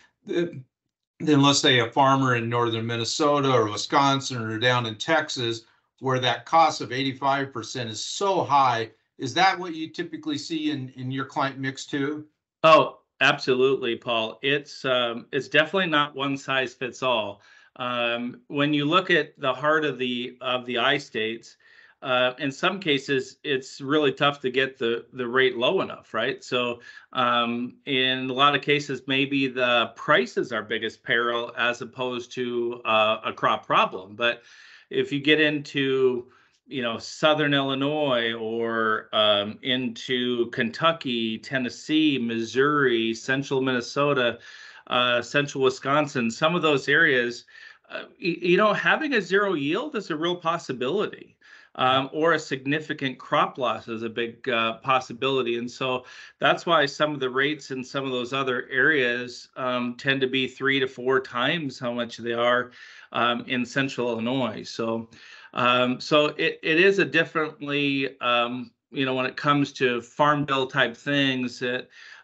than, 1.19 1.41
let's 1.41 1.59
say 1.59 1.79
a 1.79 1.89
farmer 1.91 2.35
in 2.35 2.49
northern 2.49 2.85
Minnesota 2.85 3.51
or 3.51 3.69
Wisconsin 3.69 4.41
or 4.41 4.57
down 4.59 4.85
in 4.85 4.95
Texas 4.95 5.63
where 5.99 6.19
that 6.19 6.45
cost 6.45 6.81
of 6.81 6.89
85% 6.89 7.89
is 7.89 8.03
so 8.03 8.43
high. 8.43 8.91
Is 9.17 9.33
that 9.35 9.57
what 9.57 9.73
you 9.73 9.89
typically 9.89 10.37
see 10.37 10.71
in, 10.71 10.89
in 10.97 11.11
your 11.11 11.23
client 11.23 11.57
mix 11.57 11.85
too? 11.85 12.25
Oh, 12.63 12.99
absolutely, 13.21 13.95
Paul. 13.95 14.37
It's 14.41 14.83
um, 14.83 15.27
it's 15.31 15.47
definitely 15.47 15.89
not 15.89 16.13
one 16.13 16.35
size 16.35 16.73
fits 16.73 17.03
all. 17.03 17.41
Um, 17.77 18.41
when 18.47 18.73
you 18.73 18.83
look 18.85 19.09
at 19.11 19.39
the 19.39 19.53
heart 19.53 19.85
of 19.85 19.97
the 19.97 20.37
of 20.41 20.65
the 20.65 20.77
I 20.77 20.97
states, 20.97 21.55
uh, 22.03 22.33
in 22.37 22.51
some 22.51 22.81
cases, 22.81 23.37
it's 23.43 23.79
really 23.79 24.11
tough 24.11 24.41
to 24.41 24.51
get 24.51 24.77
the 24.77 25.05
the 25.13 25.27
rate 25.27 25.57
low 25.57 25.81
enough, 25.81 26.13
right? 26.13 26.43
So, 26.43 26.81
um, 27.13 27.75
in 27.85 28.29
a 28.29 28.33
lot 28.33 28.55
of 28.55 28.61
cases, 28.61 29.03
maybe 29.07 29.47
the 29.47 29.93
price 29.95 30.37
is 30.37 30.51
our 30.51 30.63
biggest 30.63 31.01
peril 31.01 31.53
as 31.57 31.81
opposed 31.81 32.33
to 32.33 32.81
uh, 32.83 33.21
a 33.23 33.31
crop 33.31 33.65
problem. 33.65 34.15
But 34.15 34.43
if 34.89 35.11
you 35.13 35.21
get 35.21 35.39
into 35.39 36.27
you 36.67 36.81
know 36.81 36.97
southern 36.97 37.53
illinois 37.53 38.33
or 38.33 39.09
um, 39.13 39.59
into 39.63 40.49
kentucky 40.51 41.37
tennessee 41.37 42.17
missouri 42.17 43.13
central 43.13 43.61
minnesota 43.61 44.39
uh, 44.87 45.21
central 45.21 45.63
wisconsin 45.63 46.31
some 46.31 46.55
of 46.55 46.61
those 46.61 46.87
areas 46.87 47.45
uh, 47.89 48.03
you, 48.17 48.37
you 48.41 48.57
know 48.57 48.71
having 48.71 49.13
a 49.13 49.21
zero 49.21 49.55
yield 49.55 49.95
is 49.95 50.09
a 50.09 50.15
real 50.15 50.37
possibility 50.37 51.35
um, 51.75 52.09
or 52.13 52.33
a 52.33 52.39
significant 52.39 53.17
crop 53.17 53.57
loss 53.57 53.87
is 53.87 54.03
a 54.03 54.09
big 54.09 54.47
uh, 54.49 54.77
possibility. 54.77 55.57
And 55.57 55.69
so 55.69 56.05
that's 56.39 56.65
why 56.65 56.85
some 56.85 57.13
of 57.13 57.19
the 57.19 57.29
rates 57.29 57.71
in 57.71 57.83
some 57.83 58.05
of 58.05 58.11
those 58.11 58.33
other 58.33 58.67
areas 58.69 59.49
um, 59.55 59.95
tend 59.97 60.21
to 60.21 60.27
be 60.27 60.47
three 60.47 60.79
to 60.79 60.87
four 60.87 61.19
times 61.19 61.79
how 61.79 61.93
much 61.93 62.17
they 62.17 62.33
are 62.33 62.71
um, 63.11 63.43
in 63.47 63.65
central 63.65 64.09
Illinois. 64.09 64.63
So, 64.63 65.09
um, 65.53 65.99
so 65.99 66.27
it, 66.37 66.59
it 66.63 66.79
is 66.79 66.99
a 66.99 67.05
differently 67.05 68.19
um, 68.19 68.71
you 68.93 69.05
know, 69.05 69.15
when 69.15 69.25
it 69.25 69.35
comes 69.35 69.73
to 69.73 70.01
farm 70.01 70.45
bill 70.45 70.67
type 70.67 70.95
things, 70.95 71.63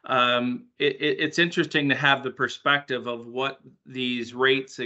um, 0.05 0.65
it, 0.77 0.95
it, 1.01 1.19
it's 1.19 1.39
interesting 1.39 1.89
to 1.89 1.95
have 1.95 2.23
the 2.23 2.31
perspective 2.31 3.07
of 3.07 3.25
what 3.27 3.59
these 3.85 4.33
rates, 4.33 4.79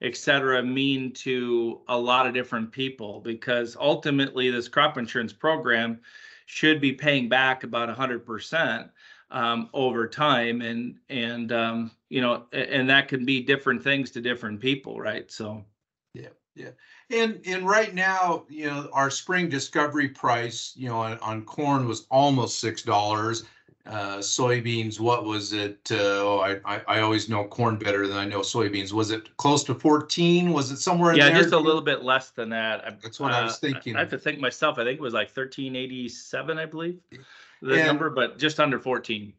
et, 0.00 0.06
et 0.06 0.16
cetera, 0.16 0.62
mean 0.62 1.12
to 1.12 1.80
a 1.88 1.96
lot 1.96 2.26
of 2.26 2.34
different 2.34 2.70
people. 2.72 3.20
Because 3.20 3.76
ultimately, 3.78 4.50
this 4.50 4.68
crop 4.68 4.98
insurance 4.98 5.32
program 5.32 6.00
should 6.46 6.80
be 6.80 6.92
paying 6.92 7.28
back 7.28 7.62
about 7.64 7.94
100% 7.96 8.90
um, 9.30 9.68
over 9.72 10.08
time, 10.08 10.60
and 10.62 10.96
and 11.08 11.52
um, 11.52 11.90
you 12.08 12.20
know, 12.20 12.46
and 12.52 12.88
that 12.90 13.08
can 13.08 13.24
be 13.24 13.42
different 13.42 13.82
things 13.82 14.10
to 14.12 14.20
different 14.20 14.60
people, 14.60 15.00
right? 15.00 15.30
So. 15.30 15.64
Yeah. 16.14 16.28
Yeah, 16.56 16.70
and 17.10 17.40
and 17.46 17.66
right 17.66 17.94
now, 17.94 18.44
you 18.48 18.66
know, 18.66 18.90
our 18.92 19.08
spring 19.08 19.48
discovery 19.48 20.08
price, 20.08 20.72
you 20.74 20.88
know, 20.88 20.98
on, 20.98 21.16
on 21.20 21.44
corn 21.44 21.86
was 21.86 22.06
almost 22.10 22.58
six 22.58 22.82
dollars. 22.82 23.44
Uh, 23.86 24.18
soybeans, 24.18 25.00
what 25.00 25.24
was 25.24 25.54
it? 25.54 25.78
Uh, 25.90 25.96
oh, 25.98 26.38
I, 26.40 26.76
I 26.76 26.82
I 26.86 27.00
always 27.00 27.30
know 27.30 27.44
corn 27.44 27.76
better 27.76 28.06
than 28.06 28.18
I 28.18 28.26
know 28.26 28.40
soybeans. 28.40 28.92
Was 28.92 29.10
it 29.10 29.34
close 29.38 29.64
to 29.64 29.74
fourteen? 29.74 30.52
Was 30.52 30.70
it 30.70 30.76
somewhere 30.76 31.12
in 31.12 31.16
Yeah, 31.18 31.30
there? 31.30 31.40
just 31.42 31.54
a 31.54 31.58
little 31.58 31.80
bit 31.80 32.02
less 32.02 32.28
than 32.30 32.50
that. 32.50 32.84
I- 32.86 32.96
That's 33.02 33.18
what 33.18 33.32
I 33.32 33.42
was 33.42 33.54
uh, 33.54 33.56
thinking. 33.56 33.96
I 33.96 34.00
have 34.00 34.10
to 34.10 34.18
think 34.18 34.38
myself. 34.38 34.78
I 34.78 34.84
think 34.84 34.98
it 34.98 35.02
was 35.02 35.14
like 35.14 35.30
thirteen 35.30 35.74
eighty-seven, 35.76 36.58
I 36.58 36.66
believe, 36.66 37.00
the 37.62 37.74
And- 37.76 37.86
number, 37.86 38.10
but 38.10 38.38
just 38.38 38.60
under 38.60 38.78
fourteen. 38.78 39.32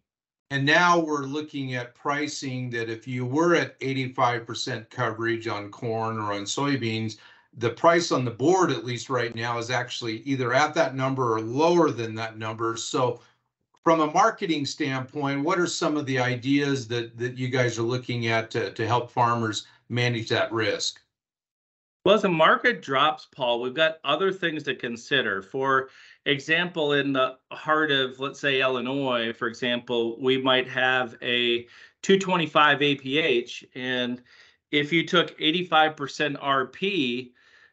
And 0.50 0.66
now 0.66 1.00
we're 1.00 1.24
looking 1.24 1.76
at 1.76 1.94
pricing 1.96 2.72
that 2.72 2.90
if 2.90 3.08
you 3.08 3.26
were 3.28 3.54
at 3.56 3.76
eighty-five 3.80 4.48
percent 4.48 4.90
coverage 4.90 5.48
on 5.48 5.70
corn 5.70 6.18
or 6.18 6.34
on 6.34 6.44
soybeans, 6.46 7.18
the 7.58 7.70
price 7.70 8.12
on 8.12 8.26
the 8.26 8.32
board, 8.32 8.72
at 8.72 8.84
least 8.84 9.10
right 9.10 9.36
now, 9.36 9.60
is 9.60 9.70
actually 9.70 10.18
either 10.22 10.52
at 10.52 10.74
that 10.74 10.96
number 10.96 11.32
or 11.36 11.42
lower 11.42 11.92
than 11.92 12.16
that 12.16 12.38
number. 12.40 12.76
So 12.76 13.22
from 13.84 14.02
a 14.02 14.12
marketing 14.12 14.66
standpoint, 14.66 15.44
what 15.44 15.60
are 15.60 15.68
some 15.68 15.98
of 15.98 16.06
the 16.06 16.20
ideas 16.20 16.88
that, 16.88 17.18
that 17.18 17.38
you 17.38 17.48
guys 17.48 17.80
are 17.80 17.84
looking 17.84 18.28
at 18.28 18.52
to, 18.52 18.72
to 18.74 18.88
help 18.88 19.12
farmers 19.12 19.66
manage 19.90 20.30
that 20.30 20.52
risk? 20.52 21.02
Well, 22.04 22.16
as 22.16 22.24
the 22.24 22.30
market 22.30 22.82
drops, 22.82 23.28
Paul, 23.36 23.62
we've 23.62 23.76
got 23.76 24.00
other 24.04 24.32
things 24.32 24.64
to 24.64 24.76
consider. 24.76 25.42
For 25.42 25.90
example, 26.26 26.94
in 26.94 27.14
the 27.14 27.38
heart 27.52 27.92
of, 27.92 28.20
let's 28.20 28.40
say, 28.40 28.62
Illinois, 28.62 29.34
for 29.34 29.48
example, 29.48 30.20
we 30.20 30.38
might 30.42 30.68
have 30.68 31.16
a 31.22 31.68
225 32.02 32.80
APH. 32.80 33.66
And 33.76 34.22
if 34.72 34.92
you 34.92 35.06
took 35.06 35.38
85% 35.38 36.40
RP, 36.40 37.32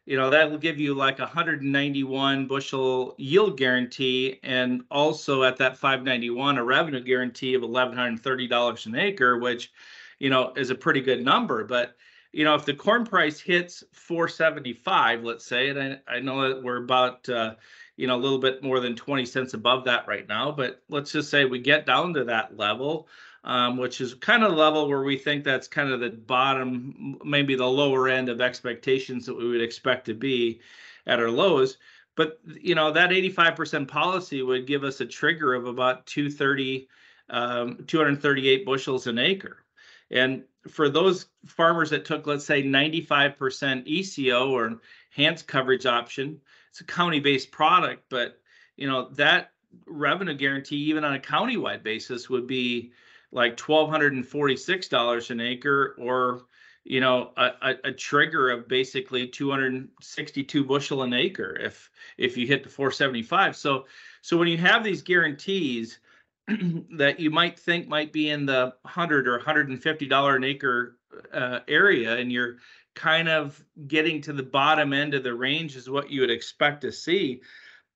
you 0.09 0.17
know, 0.17 0.31
that 0.31 0.49
will 0.49 0.57
give 0.57 0.79
you 0.79 0.95
like 0.95 1.19
191 1.19 2.47
bushel 2.47 3.13
yield 3.19 3.57
guarantee. 3.57 4.39
And 4.41 4.81
also 4.89 5.43
at 5.43 5.57
that 5.57 5.77
591, 5.77 6.57
a 6.57 6.63
revenue 6.63 7.03
guarantee 7.03 7.53
of 7.53 7.61
$1,130 7.61 8.85
an 8.87 8.95
acre, 8.95 9.37
which, 9.37 9.71
you 10.17 10.31
know, 10.31 10.51
is 10.57 10.71
a 10.71 10.75
pretty 10.75 11.01
good 11.01 11.23
number. 11.23 11.63
But 11.63 11.95
you 12.31 12.43
know, 12.43 12.55
if 12.55 12.65
the 12.65 12.73
corn 12.73 13.05
price 13.05 13.39
hits 13.39 13.83
475, 13.91 15.23
let's 15.23 15.45
say, 15.45 15.69
and 15.69 15.79
I, 15.79 16.15
I 16.15 16.19
know 16.19 16.47
that 16.47 16.63
we're 16.63 16.83
about, 16.83 17.27
uh, 17.29 17.55
you 17.95 18.07
know, 18.07 18.15
a 18.15 18.17
little 18.17 18.39
bit 18.39 18.63
more 18.63 18.79
than 18.79 18.95
20 18.95 19.25
cents 19.25 19.53
above 19.53 19.85
that 19.85 20.07
right 20.07 20.27
now, 20.27 20.51
but 20.51 20.81
let's 20.89 21.11
just 21.11 21.29
say 21.29 21.45
we 21.45 21.59
get 21.59 21.85
down 21.85 22.13
to 22.15 22.23
that 22.25 22.57
level, 22.57 23.07
um, 23.43 23.77
which 23.77 24.01
is 24.01 24.13
kind 24.13 24.43
of 24.43 24.53
level 24.53 24.87
where 24.87 25.03
we 25.03 25.17
think 25.17 25.43
that's 25.43 25.67
kind 25.67 25.91
of 25.91 25.99
the 25.99 26.09
bottom, 26.09 27.17
maybe 27.23 27.55
the 27.55 27.65
lower 27.65 28.07
end 28.07 28.29
of 28.29 28.41
expectations 28.41 29.25
that 29.25 29.37
we 29.37 29.47
would 29.47 29.61
expect 29.61 30.05
to 30.05 30.13
be 30.13 30.59
at 31.07 31.19
our 31.19 31.29
lows. 31.29 31.77
But, 32.15 32.39
you 32.45 32.75
know, 32.75 32.91
that 32.91 33.11
85% 33.11 33.87
policy 33.87 34.41
would 34.41 34.67
give 34.67 34.83
us 34.83 34.99
a 34.99 35.05
trigger 35.05 35.53
of 35.53 35.67
about 35.67 36.05
230, 36.05 36.87
um, 37.29 37.83
238 37.87 38.65
bushels 38.65 39.07
an 39.07 39.17
acre. 39.17 39.63
And 40.11 40.43
for 40.67 40.89
those 40.89 41.27
farmers 41.45 41.89
that 41.91 42.03
took, 42.03 42.27
let's 42.27 42.45
say, 42.45 42.63
95% 42.63 43.83
ECO 43.85 44.51
or 44.51 44.79
enhanced 45.15 45.47
coverage 45.47 45.85
option, 45.85 46.41
it's 46.69 46.81
a 46.81 46.83
county-based 46.83 47.51
product, 47.51 48.03
but 48.09 48.39
you 48.77 48.87
know 48.87 49.09
that 49.09 49.51
revenue 49.85 50.33
guarantee, 50.33 50.77
even 50.77 51.03
on 51.03 51.13
a 51.13 51.19
county-wide 51.19 51.83
basis, 51.83 52.29
would 52.29 52.47
be 52.47 52.91
like 53.31 53.57
$1,246 53.57 55.29
an 55.29 55.41
acre, 55.41 55.95
or 55.99 56.41
you 56.83 56.99
know 56.99 57.31
a, 57.37 57.75
a, 57.83 57.91
trigger 57.91 58.49
of 58.49 58.67
basically 58.67 59.27
262 59.27 60.63
bushel 60.63 61.03
an 61.03 61.13
acre 61.13 61.55
if 61.59 61.89
if 62.17 62.37
you 62.37 62.47
hit 62.47 62.63
the 62.63 62.69
475. 62.69 63.55
So 63.55 63.85
so 64.21 64.37
when 64.37 64.47
you 64.47 64.57
have 64.57 64.83
these 64.83 65.01
guarantees 65.01 65.99
that 66.47 67.19
you 67.19 67.29
might 67.29 67.59
think 67.59 67.87
might 67.87 68.11
be 68.11 68.29
in 68.29 68.45
the 68.45 68.73
100 68.81 69.27
or 69.27 69.37
150 69.37 70.05
dollar 70.07 70.35
an 70.35 70.43
acre 70.43 70.97
uh, 71.33 71.59
area 71.67 72.17
and 72.17 72.31
you're 72.31 72.57
kind 72.95 73.29
of 73.29 73.63
getting 73.87 74.21
to 74.21 74.33
the 74.33 74.43
bottom 74.43 74.93
end 74.93 75.13
of 75.13 75.23
the 75.23 75.33
range 75.33 75.75
is 75.75 75.89
what 75.89 76.09
you 76.09 76.21
would 76.21 76.31
expect 76.31 76.81
to 76.81 76.91
see 76.91 77.41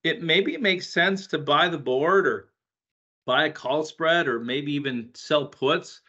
it 0.03 0.21
maybe 0.21 0.55
makes 0.57 0.87
sense 0.87 1.27
to 1.27 1.37
buy 1.37 1.67
the 1.67 1.77
board 1.77 2.27
or 2.27 2.49
buy 3.25 3.45
a 3.45 3.51
call 3.51 3.83
spread 3.83 4.27
or 4.27 4.39
maybe 4.39 4.73
even 4.73 5.09
sell 5.13 5.45
puts 5.45 6.01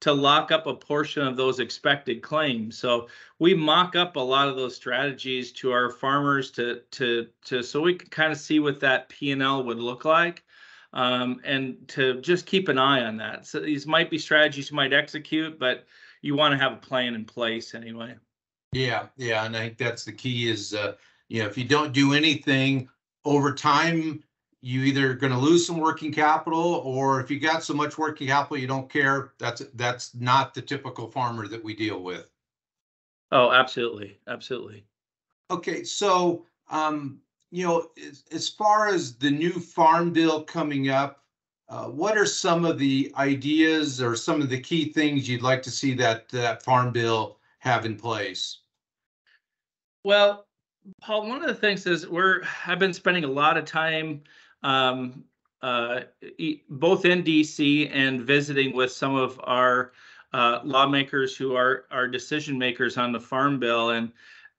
to 0.00 0.12
lock 0.12 0.50
up 0.50 0.66
a 0.66 0.74
portion 0.74 1.26
of 1.26 1.36
those 1.36 1.60
expected 1.60 2.22
claims 2.22 2.78
so 2.78 3.08
we 3.38 3.54
mock 3.54 3.96
up 3.96 4.16
a 4.16 4.20
lot 4.20 4.48
of 4.48 4.56
those 4.56 4.74
strategies 4.74 5.52
to 5.52 5.70
our 5.70 5.90
farmers 5.90 6.50
to 6.50 6.80
to 6.90 7.26
to 7.44 7.62
so 7.62 7.80
we 7.80 7.94
can 7.94 8.08
kind 8.08 8.32
of 8.32 8.38
see 8.38 8.60
what 8.60 8.80
that 8.80 9.08
p&l 9.08 9.64
would 9.64 9.78
look 9.78 10.04
like 10.04 10.42
um, 10.92 11.40
and 11.44 11.76
to 11.88 12.20
just 12.20 12.46
keep 12.46 12.68
an 12.68 12.78
eye 12.78 13.04
on 13.04 13.16
that. 13.18 13.46
So 13.46 13.60
these 13.60 13.86
might 13.86 14.10
be 14.10 14.18
strategies 14.18 14.70
you 14.70 14.76
might 14.76 14.92
execute, 14.92 15.58
but 15.58 15.86
you 16.22 16.34
want 16.34 16.52
to 16.52 16.58
have 16.58 16.72
a 16.72 16.76
plan 16.76 17.14
in 17.14 17.24
place 17.24 17.74
anyway. 17.74 18.14
Yeah, 18.72 19.06
yeah, 19.16 19.44
and 19.44 19.56
I 19.56 19.60
think 19.60 19.78
that's 19.78 20.04
the 20.04 20.12
key 20.12 20.48
is, 20.48 20.74
uh, 20.74 20.94
you 21.28 21.42
know, 21.42 21.48
if 21.48 21.58
you 21.58 21.64
don't 21.64 21.92
do 21.92 22.14
anything 22.14 22.88
over 23.24 23.54
time, 23.54 24.22
you 24.62 24.82
either 24.82 25.14
going 25.14 25.32
to 25.32 25.38
lose 25.38 25.66
some 25.66 25.78
working 25.78 26.12
capital, 26.12 26.82
or 26.84 27.20
if 27.20 27.30
you 27.30 27.40
got 27.40 27.64
so 27.64 27.74
much 27.74 27.96
working 27.96 28.28
capital 28.28 28.58
you 28.58 28.66
don't 28.66 28.90
care, 28.90 29.32
that's 29.38 29.62
that's 29.74 30.14
not 30.14 30.54
the 30.54 30.62
typical 30.62 31.10
farmer 31.10 31.48
that 31.48 31.62
we 31.64 31.74
deal 31.74 32.02
with. 32.02 32.30
Oh, 33.32 33.52
absolutely, 33.52 34.18
absolutely. 34.26 34.84
Okay, 35.50 35.84
so 35.84 36.44
um, 36.70 37.20
you 37.50 37.66
know, 37.66 37.88
as, 38.06 38.24
as 38.32 38.48
far 38.48 38.88
as 38.88 39.14
the 39.16 39.30
new 39.30 39.52
farm 39.52 40.12
bill 40.12 40.44
coming 40.44 40.88
up, 40.88 41.24
uh, 41.68 41.86
what 41.86 42.18
are 42.18 42.26
some 42.26 42.64
of 42.64 42.78
the 42.78 43.12
ideas 43.16 44.02
or 44.02 44.16
some 44.16 44.40
of 44.40 44.50
the 44.50 44.60
key 44.60 44.92
things 44.92 45.28
you'd 45.28 45.42
like 45.42 45.62
to 45.62 45.70
see 45.70 45.94
that 45.94 46.28
that 46.30 46.62
farm 46.62 46.92
bill 46.92 47.38
have 47.60 47.86
in 47.86 47.96
place? 47.96 48.58
Well, 50.04 50.46
Paul, 51.00 51.28
one 51.28 51.42
of 51.42 51.48
the 51.48 51.54
things 51.54 51.86
is 51.86 52.08
we're 52.08 52.42
I've 52.66 52.78
been 52.78 52.92
spending 52.92 53.24
a 53.24 53.28
lot 53.28 53.56
of 53.56 53.64
time 53.64 54.22
um, 54.62 55.24
uh, 55.62 56.00
both 56.68 57.04
in 57.04 57.22
DC 57.22 57.90
and 57.92 58.22
visiting 58.22 58.74
with 58.74 58.90
some 58.90 59.14
of 59.14 59.40
our 59.44 59.92
uh, 60.32 60.60
lawmakers 60.64 61.36
who 61.36 61.54
are 61.54 61.84
are 61.90 62.06
decision 62.06 62.58
makers 62.58 62.96
on 62.96 63.12
the 63.12 63.20
farm 63.20 63.58
bill 63.58 63.90
and 63.90 64.12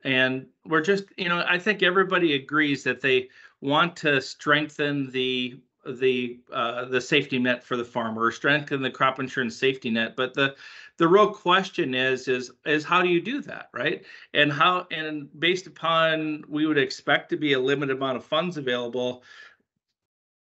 and 0.03 0.45
we're 0.65 0.81
just 0.81 1.05
you 1.17 1.29
know 1.29 1.45
I 1.47 1.57
think 1.57 1.81
everybody 1.81 2.33
agrees 2.33 2.83
that 2.83 3.01
they 3.01 3.29
want 3.61 3.95
to 3.97 4.21
strengthen 4.21 5.09
the 5.11 5.59
the 5.85 6.39
uh, 6.51 6.85
the 6.85 7.01
safety 7.01 7.39
net 7.39 7.63
for 7.63 7.75
the 7.75 7.85
farmer, 7.85 8.31
strengthen 8.31 8.81
the 8.81 8.91
crop 8.91 9.19
insurance 9.19 9.55
safety 9.55 9.89
net. 9.89 10.15
But 10.15 10.33
the 10.33 10.55
the 10.97 11.07
real 11.07 11.33
question 11.33 11.95
is 11.95 12.27
is 12.27 12.51
is 12.65 12.83
how 12.83 13.01
do 13.01 13.09
you 13.09 13.21
do 13.21 13.41
that, 13.41 13.69
right? 13.73 14.03
And 14.33 14.51
how 14.51 14.87
and 14.91 15.27
based 15.39 15.67
upon 15.67 16.43
we 16.47 16.65
would 16.65 16.77
expect 16.77 17.29
to 17.29 17.37
be 17.37 17.53
a 17.53 17.59
limited 17.59 17.97
amount 17.97 18.17
of 18.17 18.25
funds 18.25 18.57
available. 18.57 19.23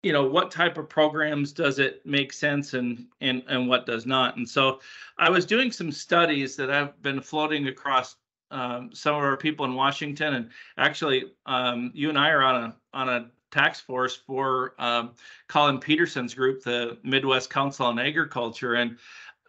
You 0.02 0.12
know 0.12 0.24
what 0.24 0.50
type 0.50 0.78
of 0.78 0.88
programs 0.88 1.52
does 1.52 1.78
it 1.78 2.04
make 2.06 2.32
sense 2.32 2.74
and 2.74 3.06
and 3.20 3.42
and 3.48 3.68
what 3.68 3.86
does 3.86 4.06
not? 4.06 4.36
And 4.36 4.48
so, 4.48 4.80
I 5.18 5.28
was 5.30 5.44
doing 5.44 5.70
some 5.70 5.92
studies 5.92 6.56
that 6.56 6.70
I've 6.70 7.00
been 7.02 7.20
floating 7.20 7.68
across 7.68 8.16
um, 8.50 8.90
some 8.92 9.14
of 9.14 9.22
our 9.22 9.36
people 9.36 9.64
in 9.66 9.74
Washington, 9.74 10.34
and 10.34 10.50
actually, 10.76 11.24
um, 11.46 11.90
you 11.94 12.08
and 12.08 12.18
I 12.18 12.30
are 12.30 12.42
on 12.42 12.64
a 12.64 12.76
on 12.94 13.08
a 13.08 13.30
tax 13.50 13.80
force 13.80 14.16
for 14.16 14.74
um, 14.78 15.12
Collin 15.48 15.78
Peterson's 15.78 16.34
group, 16.34 16.62
the 16.62 16.98
Midwest 17.02 17.50
Council 17.50 17.86
on 17.86 17.98
Agriculture, 17.98 18.74
and 18.74 18.96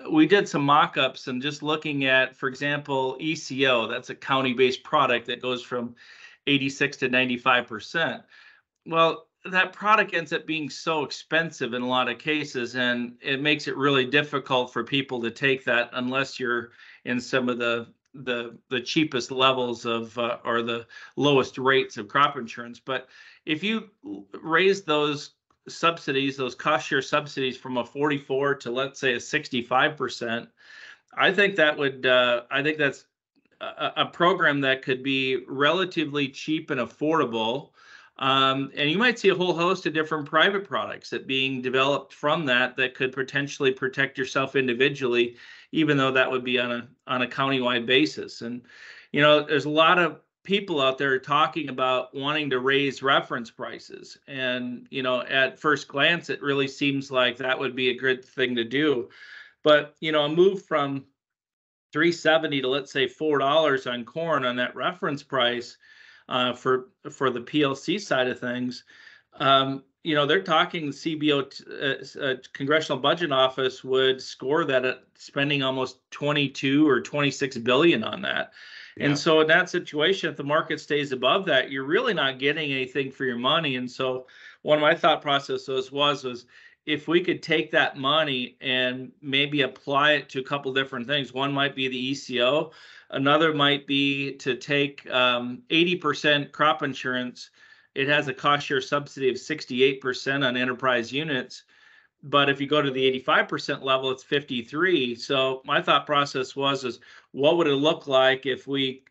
we 0.10 0.26
did 0.26 0.48
some 0.48 0.64
mock-ups 0.64 1.28
and 1.28 1.42
just 1.42 1.62
looking 1.62 2.06
at, 2.06 2.36
for 2.36 2.48
example, 2.50 3.18
ECO. 3.20 3.88
That's 3.88 4.10
a 4.10 4.16
county-based 4.16 4.84
product 4.84 5.28
that 5.28 5.42
goes 5.42 5.62
from 5.62 5.96
86 6.48 6.98
to 6.98 7.10
95 7.10 7.68
percent. 7.68 8.24
Well, 8.86 9.28
that 9.46 9.74
product 9.74 10.14
ends 10.14 10.34
up 10.34 10.46
being 10.46 10.70
so 10.70 11.04
expensive 11.04 11.74
in 11.74 11.82
a 11.82 11.88
lot 11.88 12.10
of 12.10 12.20
cases, 12.20 12.76
and 12.76 13.18
it 13.22 13.42
makes 13.42 13.68
it 13.68 13.76
really 13.76 14.06
difficult 14.06 14.72
for 14.72 14.84
people 14.84 15.22
to 15.22 15.32
take 15.32 15.64
that 15.66 15.90
unless 15.94 16.40
you're 16.40 16.72
in 17.06 17.20
some 17.20 17.50
of 17.50 17.58
the 17.58 17.88
the 18.14 18.58
the 18.70 18.82
cheapest 18.82 19.32
levels 19.32 19.86
of 19.86 20.18
uh, 20.18 20.38
or 20.44 20.62
the 20.62 20.86
lowest 21.16 21.58
rates 21.58 21.98
of 21.98 22.08
crop 22.08 22.38
insurance. 22.38 22.80
But 22.80 23.08
if 23.46 23.64
you 23.64 23.90
raise 24.42 24.84
those 24.84 25.32
subsidies, 25.68 26.38
those 26.38 26.56
cost 26.56 26.88
share 26.88 27.02
subsidies 27.02 27.58
from 27.58 27.78
a 27.78 27.86
44 27.86 28.56
to 28.56 28.72
let's 28.72 29.00
say 29.00 29.14
a 29.14 29.20
65 29.20 29.98
percent, 29.98 30.50
I 31.18 31.32
think 31.32 31.56
that 31.56 31.78
would 31.78 32.06
uh, 32.06 32.44
I 32.52 32.62
think 32.62 32.78
that's 32.78 33.06
a, 33.62 33.94
a, 33.98 34.06
program 34.06 34.62
that 34.62 34.82
could 34.82 35.04
be 35.04 35.44
relatively 35.48 36.28
cheap 36.28 36.70
and 36.72 36.82
affordable. 36.82 37.70
Um, 38.22 38.72
and 38.76 38.90
you 38.90 39.00
might 39.00 39.18
see 39.18 39.30
a 39.30 39.36
whole 39.36 39.54
host 39.54 39.88
of 39.88 39.94
different 39.94 40.28
private 40.28 40.64
products 40.64 41.10
that 41.10 41.26
being 41.26 41.60
developed 41.60 42.14
from 42.14 42.46
that 42.46 42.78
that 42.78 42.94
could 42.94 43.12
potentially 43.12 43.72
protect 43.72 44.16
yourself 44.16 44.56
individually, 44.56 45.38
even 45.72 45.98
though 45.98 46.12
that 46.12 46.30
would 46.30 46.44
be 46.44 46.60
on 46.60 46.72
a 46.72 46.88
on 47.08 47.24
a 47.24 47.28
countywide 47.28 47.88
basis. 47.88 48.42
And 48.42 48.62
you 49.12 49.22
know, 49.22 49.42
there's 49.42 49.66
a 49.66 49.70
lot 49.70 49.98
of 49.98 50.20
people 50.44 50.80
out 50.80 51.00
there 51.00 51.18
talking 51.18 51.70
about 51.70 52.16
wanting 52.16 52.50
to 52.52 52.60
raise 52.60 53.04
reference 53.04 53.52
prices 53.52 54.18
and 54.28 54.88
you 54.90 55.04
know 55.04 55.22
at 55.22 55.60
first 55.60 55.88
glance 55.88 56.32
it 56.32 56.42
really 56.42 56.68
seems 56.68 57.12
like 57.12 57.38
that 57.38 57.58
would 57.58 57.76
be 57.76 57.90
a 57.90 57.98
good 57.98 58.26
thing 58.26 58.56
to 58.56 58.64
do 58.64 59.08
but 59.64 59.96
you 60.00 60.12
know 60.12 60.26
a 60.26 60.30
move 60.30 60.66
from 60.66 61.06
370 61.94 62.62
to 62.62 62.68
let's 62.68 62.92
say 62.92 63.08
four 63.08 63.38
dollars 63.38 63.86
on 63.86 64.04
corn 64.04 64.44
on 64.44 64.56
that 64.56 64.76
reference 64.76 65.22
price 65.22 65.78
uh, 66.32 66.54
for 66.54 66.88
for 67.12 67.30
the 67.30 67.42
PLC 67.42 68.00
side 68.00 68.28
of 68.28 68.40
things. 68.40 68.86
Um, 69.34 69.84
you 70.04 70.16
know, 70.16 70.26
they're 70.26 70.42
talking 70.42 70.88
the 70.88 70.92
CBO 70.92 71.44
uh, 71.70 72.20
uh, 72.20 72.36
Congressional 72.54 73.00
Budget 73.00 73.32
Office 73.32 73.84
would 73.84 74.22
score 74.22 74.66
that 74.66 74.84
at 74.84 75.04
spending 75.16 75.62
almost 75.62 76.00
22 76.10 76.88
or 76.88 77.02
26 77.02 77.58
billion 77.60 78.04
on 78.04 78.22
that. 78.24 78.52
Yeah. 78.98 79.08
And 79.08 79.18
so 79.18 79.42
in 79.42 79.48
that 79.48 79.70
situation, 79.70 80.30
if 80.30 80.38
the 80.38 80.44
market 80.44 80.80
stays 80.80 81.12
above 81.12 81.46
that, 81.46 81.70
you're 81.70 81.84
really 81.84 82.14
not 82.14 82.40
getting 82.40 82.72
anything 82.72 83.12
for 83.12 83.26
your 83.26 83.38
money. 83.38 83.76
And 83.76 83.90
so 83.90 84.26
one 84.64 84.78
of 84.78 84.82
my 84.82 84.96
thought 84.96 85.22
processes 85.22 85.92
was 85.92 86.24
was 86.24 86.46
if 86.86 87.08
we 87.08 87.22
could 87.22 87.44
take 87.44 87.72
that 87.72 87.96
money 87.96 88.58
and 88.60 89.12
maybe 89.22 89.62
apply 89.62 90.14
it 90.14 90.30
to 90.30 90.40
a 90.40 90.44
couple 90.44 90.74
different 90.74 91.08
things. 91.08 91.34
One 91.34 91.54
might 91.54 91.76
be 91.76 91.88
the 91.88 91.98
ECO, 91.98 92.72
Another 93.12 93.54
might 93.54 93.86
be 93.88 94.34
to 94.38 94.56
take 94.56 95.10
um, 95.12 95.62
80% 95.70 96.52
crop 96.52 96.82
insurance. 96.82 97.50
It 97.94 98.08
has 98.08 98.30
a 98.30 98.34
cost 98.34 98.66
share 98.66 98.82
subsidy 98.82 99.30
of 99.30 99.36
68% 99.36 100.48
on 100.48 100.56
enterprise 100.56 101.12
units. 101.12 101.64
But 102.24 102.50
if 102.50 102.62
you 102.62 102.68
go 102.68 102.82
to 102.82 102.92
the 102.92 103.22
85% 103.22 103.84
level, 103.84 104.12
it's 104.12 104.24
53. 104.24 105.16
So 105.16 105.62
my 105.66 105.82
thought 105.82 106.06
process 106.06 106.56
was 106.56 106.86
is 106.86 107.00
what 107.32 107.58
would 107.58 107.68
it 107.68 107.76
look 107.76 108.08
like 108.08 108.46
if 108.46 108.66
we 108.66 109.04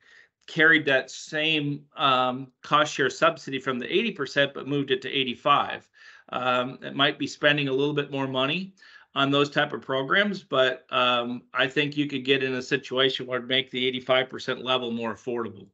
carried 0.46 0.86
that 0.86 1.10
same 1.10 1.84
um, 1.96 2.50
cost 2.62 2.94
share 2.94 3.10
subsidy 3.10 3.58
from 3.58 3.78
the 3.78 3.86
80% 3.86 4.54
but 4.54 4.66
moved 4.66 4.92
it 4.92 5.02
to 5.02 5.10
85? 5.10 5.88
Um, 6.30 6.78
it 6.82 6.94
might 6.94 7.18
be 7.18 7.26
spending 7.26 7.68
a 7.68 7.72
little 7.72 7.94
bit 7.94 8.10
more 8.10 8.28
money 8.28 8.72
on 9.14 9.30
those 9.30 9.50
type 9.50 9.72
of 9.72 9.82
programs, 9.82 10.42
but 10.42 10.86
um, 10.90 11.42
I 11.52 11.66
think 11.66 11.96
you 11.96 12.06
could 12.06 12.24
get 12.24 12.42
in 12.42 12.54
a 12.54 12.62
situation 12.62 13.26
where 13.26 13.38
it'd 13.38 13.48
make 13.48 13.70
the 13.70 14.00
85% 14.00 14.62
level 14.62 14.90
more 14.90 15.14
affordable. 15.14 15.66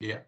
Yeah. 0.00 0.20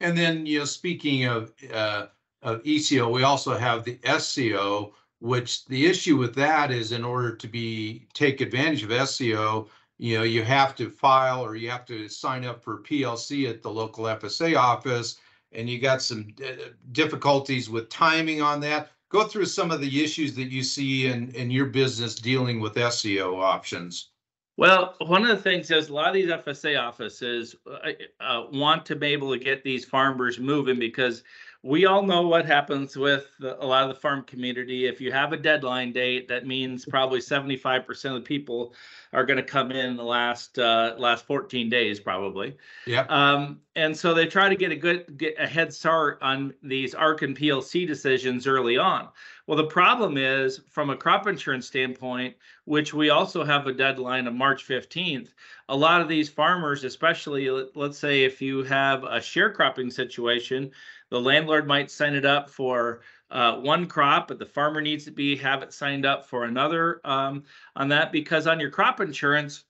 And 0.00 0.16
then, 0.16 0.46
you 0.46 0.60
know, 0.60 0.64
speaking 0.64 1.24
of, 1.26 1.52
uh, 1.72 2.06
of 2.42 2.60
ECO, 2.64 3.10
we 3.10 3.22
also 3.22 3.56
have 3.56 3.84
the 3.84 3.98
SCO, 4.18 4.94
which 5.20 5.66
the 5.66 5.86
issue 5.86 6.16
with 6.16 6.34
that 6.36 6.70
is 6.70 6.92
in 6.92 7.04
order 7.04 7.34
to 7.34 7.48
be 7.48 8.06
take 8.14 8.40
advantage 8.40 8.82
of 8.82 9.08
SCO, 9.08 9.68
you 9.98 10.18
know, 10.18 10.24
you 10.24 10.42
have 10.42 10.74
to 10.76 10.90
file 10.90 11.44
or 11.44 11.56
you 11.56 11.70
have 11.70 11.86
to 11.86 12.08
sign 12.08 12.44
up 12.44 12.62
for 12.62 12.82
PLC 12.82 13.48
at 13.48 13.62
the 13.62 13.70
local 13.70 14.04
FSA 14.04 14.56
office, 14.56 15.18
and 15.52 15.68
you 15.68 15.80
got 15.80 16.02
some 16.02 16.28
uh, 16.44 16.68
difficulties 16.92 17.70
with 17.70 17.88
timing 17.88 18.42
on 18.42 18.60
that 18.60 18.90
go 19.10 19.24
through 19.24 19.46
some 19.46 19.70
of 19.70 19.80
the 19.80 20.04
issues 20.04 20.34
that 20.34 20.50
you 20.50 20.62
see 20.62 21.06
in, 21.06 21.30
in 21.30 21.50
your 21.50 21.66
business 21.66 22.14
dealing 22.14 22.60
with 22.60 22.78
SCO 22.92 23.40
options. 23.40 24.10
Well, 24.58 24.94
one 25.00 25.22
of 25.22 25.28
the 25.28 25.42
things 25.42 25.70
is 25.70 25.90
a 25.90 25.94
lot 25.94 26.08
of 26.08 26.14
these 26.14 26.30
FSA 26.30 26.80
offices 26.80 27.54
uh, 27.70 27.90
uh, 28.20 28.44
want 28.52 28.86
to 28.86 28.96
be 28.96 29.08
able 29.08 29.30
to 29.32 29.38
get 29.38 29.62
these 29.62 29.84
farmers 29.84 30.38
moving 30.38 30.78
because 30.78 31.22
we 31.66 31.84
all 31.84 32.02
know 32.02 32.26
what 32.26 32.46
happens 32.46 32.96
with 32.96 33.26
the, 33.40 33.62
a 33.62 33.66
lot 33.66 33.82
of 33.82 33.88
the 33.88 34.00
farm 34.00 34.22
community. 34.22 34.86
If 34.86 35.00
you 35.00 35.10
have 35.10 35.32
a 35.32 35.36
deadline 35.36 35.92
date, 35.92 36.28
that 36.28 36.46
means 36.46 36.84
probably 36.84 37.18
75% 37.18 38.04
of 38.04 38.14
the 38.14 38.20
people 38.20 38.72
are 39.12 39.26
going 39.26 39.38
to 39.38 39.42
come 39.42 39.72
in 39.72 39.96
the 39.96 40.04
last 40.04 40.58
uh, 40.58 40.94
last 40.96 41.26
14 41.26 41.68
days, 41.68 41.98
probably. 41.98 42.56
Yeah. 42.86 43.04
Um, 43.08 43.60
and 43.74 43.96
so 43.96 44.14
they 44.14 44.26
try 44.26 44.48
to 44.48 44.54
get 44.54 44.70
a 44.70 44.76
good 44.76 45.18
get 45.18 45.34
a 45.38 45.46
head 45.46 45.72
start 45.72 46.18
on 46.22 46.54
these 46.62 46.94
ARC 46.94 47.22
and 47.22 47.36
PLC 47.36 47.86
decisions 47.86 48.46
early 48.46 48.78
on. 48.78 49.08
Well, 49.46 49.56
the 49.56 49.64
problem 49.64 50.16
is 50.16 50.60
from 50.70 50.90
a 50.90 50.96
crop 50.96 51.26
insurance 51.26 51.66
standpoint, 51.66 52.34
which 52.64 52.92
we 52.92 53.10
also 53.10 53.44
have 53.44 53.66
a 53.66 53.72
deadline 53.72 54.26
of 54.26 54.34
March 54.34 54.66
15th. 54.66 55.28
A 55.68 55.76
lot 55.76 56.00
of 56.00 56.08
these 56.08 56.28
farmers, 56.28 56.84
especially 56.84 57.48
let's 57.74 57.98
say 57.98 58.24
if 58.24 58.42
you 58.42 58.64
have 58.64 59.04
a 59.04 59.18
sharecropping 59.18 59.92
situation 59.92 60.72
the 61.10 61.20
landlord 61.20 61.66
might 61.66 61.90
sign 61.90 62.14
it 62.14 62.24
up 62.24 62.50
for 62.50 63.00
uh, 63.30 63.56
one 63.56 63.86
crop, 63.86 64.28
but 64.28 64.38
the 64.38 64.46
farmer 64.46 64.80
needs 64.80 65.04
to 65.04 65.10
be 65.10 65.36
have 65.36 65.62
it 65.62 65.72
signed 65.72 66.06
up 66.06 66.26
for 66.26 66.44
another 66.44 67.00
um, 67.04 67.44
on 67.74 67.88
that 67.88 68.12
because 68.12 68.46
on 68.46 68.60
your 68.60 68.70
crop 68.70 69.00
insurance, 69.00 69.64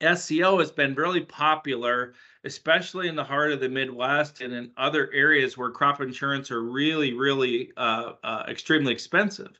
SCO 0.00 0.58
has 0.58 0.70
been 0.70 0.94
really 0.94 1.20
popular, 1.20 2.14
especially 2.44 3.08
in 3.08 3.16
the 3.16 3.24
heart 3.24 3.52
of 3.52 3.60
the 3.60 3.68
Midwest 3.68 4.40
and 4.40 4.52
in 4.52 4.70
other 4.76 5.10
areas 5.12 5.58
where 5.58 5.70
crop 5.70 6.00
insurance 6.00 6.50
are 6.50 6.62
really, 6.62 7.12
really 7.12 7.70
uh, 7.76 8.12
uh, 8.24 8.44
extremely 8.48 8.92
expensive. 8.92 9.58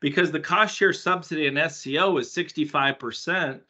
Because 0.00 0.30
the 0.30 0.40
cost 0.40 0.76
share 0.76 0.92
subsidy 0.92 1.46
in 1.46 1.56
SCO 1.68 2.16
is 2.18 2.32
65% 2.32 3.60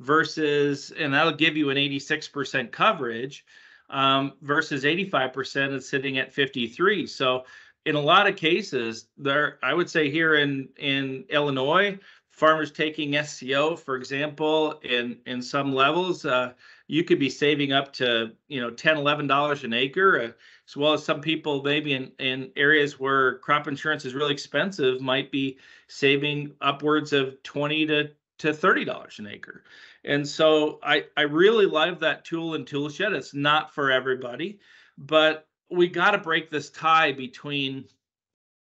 versus, 0.00 0.92
and 0.96 1.12
that'll 1.12 1.32
give 1.32 1.56
you 1.56 1.70
an 1.70 1.76
86% 1.76 2.70
coverage 2.72 3.44
um, 3.90 4.32
versus 4.42 4.84
85% 4.84 5.74
is 5.74 5.88
sitting 5.88 6.18
at 6.18 6.32
53. 6.32 7.06
So 7.06 7.44
in 7.86 7.94
a 7.94 8.00
lot 8.00 8.26
of 8.26 8.36
cases, 8.36 9.08
there 9.16 9.58
I 9.62 9.74
would 9.74 9.90
say 9.90 10.10
here 10.10 10.36
in 10.36 10.68
in 10.76 11.24
Illinois, 11.28 11.98
farmers 12.30 12.72
taking 12.72 13.22
SCO, 13.22 13.76
for 13.76 13.96
example, 13.96 14.80
in 14.82 15.18
in 15.26 15.42
some 15.42 15.72
levels, 15.72 16.24
uh, 16.24 16.52
you 16.86 17.04
could 17.04 17.18
be 17.18 17.30
saving 17.30 17.72
up 17.72 17.92
to 17.94 18.32
you 18.48 18.60
know 18.60 18.70
10 18.70 18.96
11 18.96 19.26
dollars 19.26 19.64
an 19.64 19.72
acre 19.72 20.20
uh, 20.20 20.28
as 20.66 20.76
well 20.76 20.92
as 20.92 21.04
some 21.04 21.20
people 21.20 21.62
maybe 21.62 21.92
in 21.92 22.12
in 22.18 22.50
areas 22.56 22.98
where 22.98 23.38
crop 23.38 23.68
insurance 23.68 24.04
is 24.04 24.14
really 24.14 24.32
expensive 24.32 25.00
might 25.00 25.30
be 25.30 25.58
saving 25.88 26.52
upwards 26.60 27.12
of 27.12 27.42
20 27.42 27.86
to 27.86 28.10
to 28.36 28.48
$30 28.48 29.18
an 29.20 29.26
acre 29.28 29.62
and 30.04 30.26
so 30.26 30.78
I, 30.82 31.04
I 31.16 31.22
really 31.22 31.66
love 31.66 32.00
that 32.00 32.24
tool 32.24 32.54
and 32.54 32.66
tool 32.66 32.88
shed. 32.88 33.12
It's 33.12 33.34
not 33.34 33.74
for 33.74 33.90
everybody, 33.90 34.58
but 34.98 35.46
we 35.70 35.88
got 35.88 36.12
to 36.12 36.18
break 36.18 36.50
this 36.50 36.70
tie 36.70 37.12
between 37.12 37.84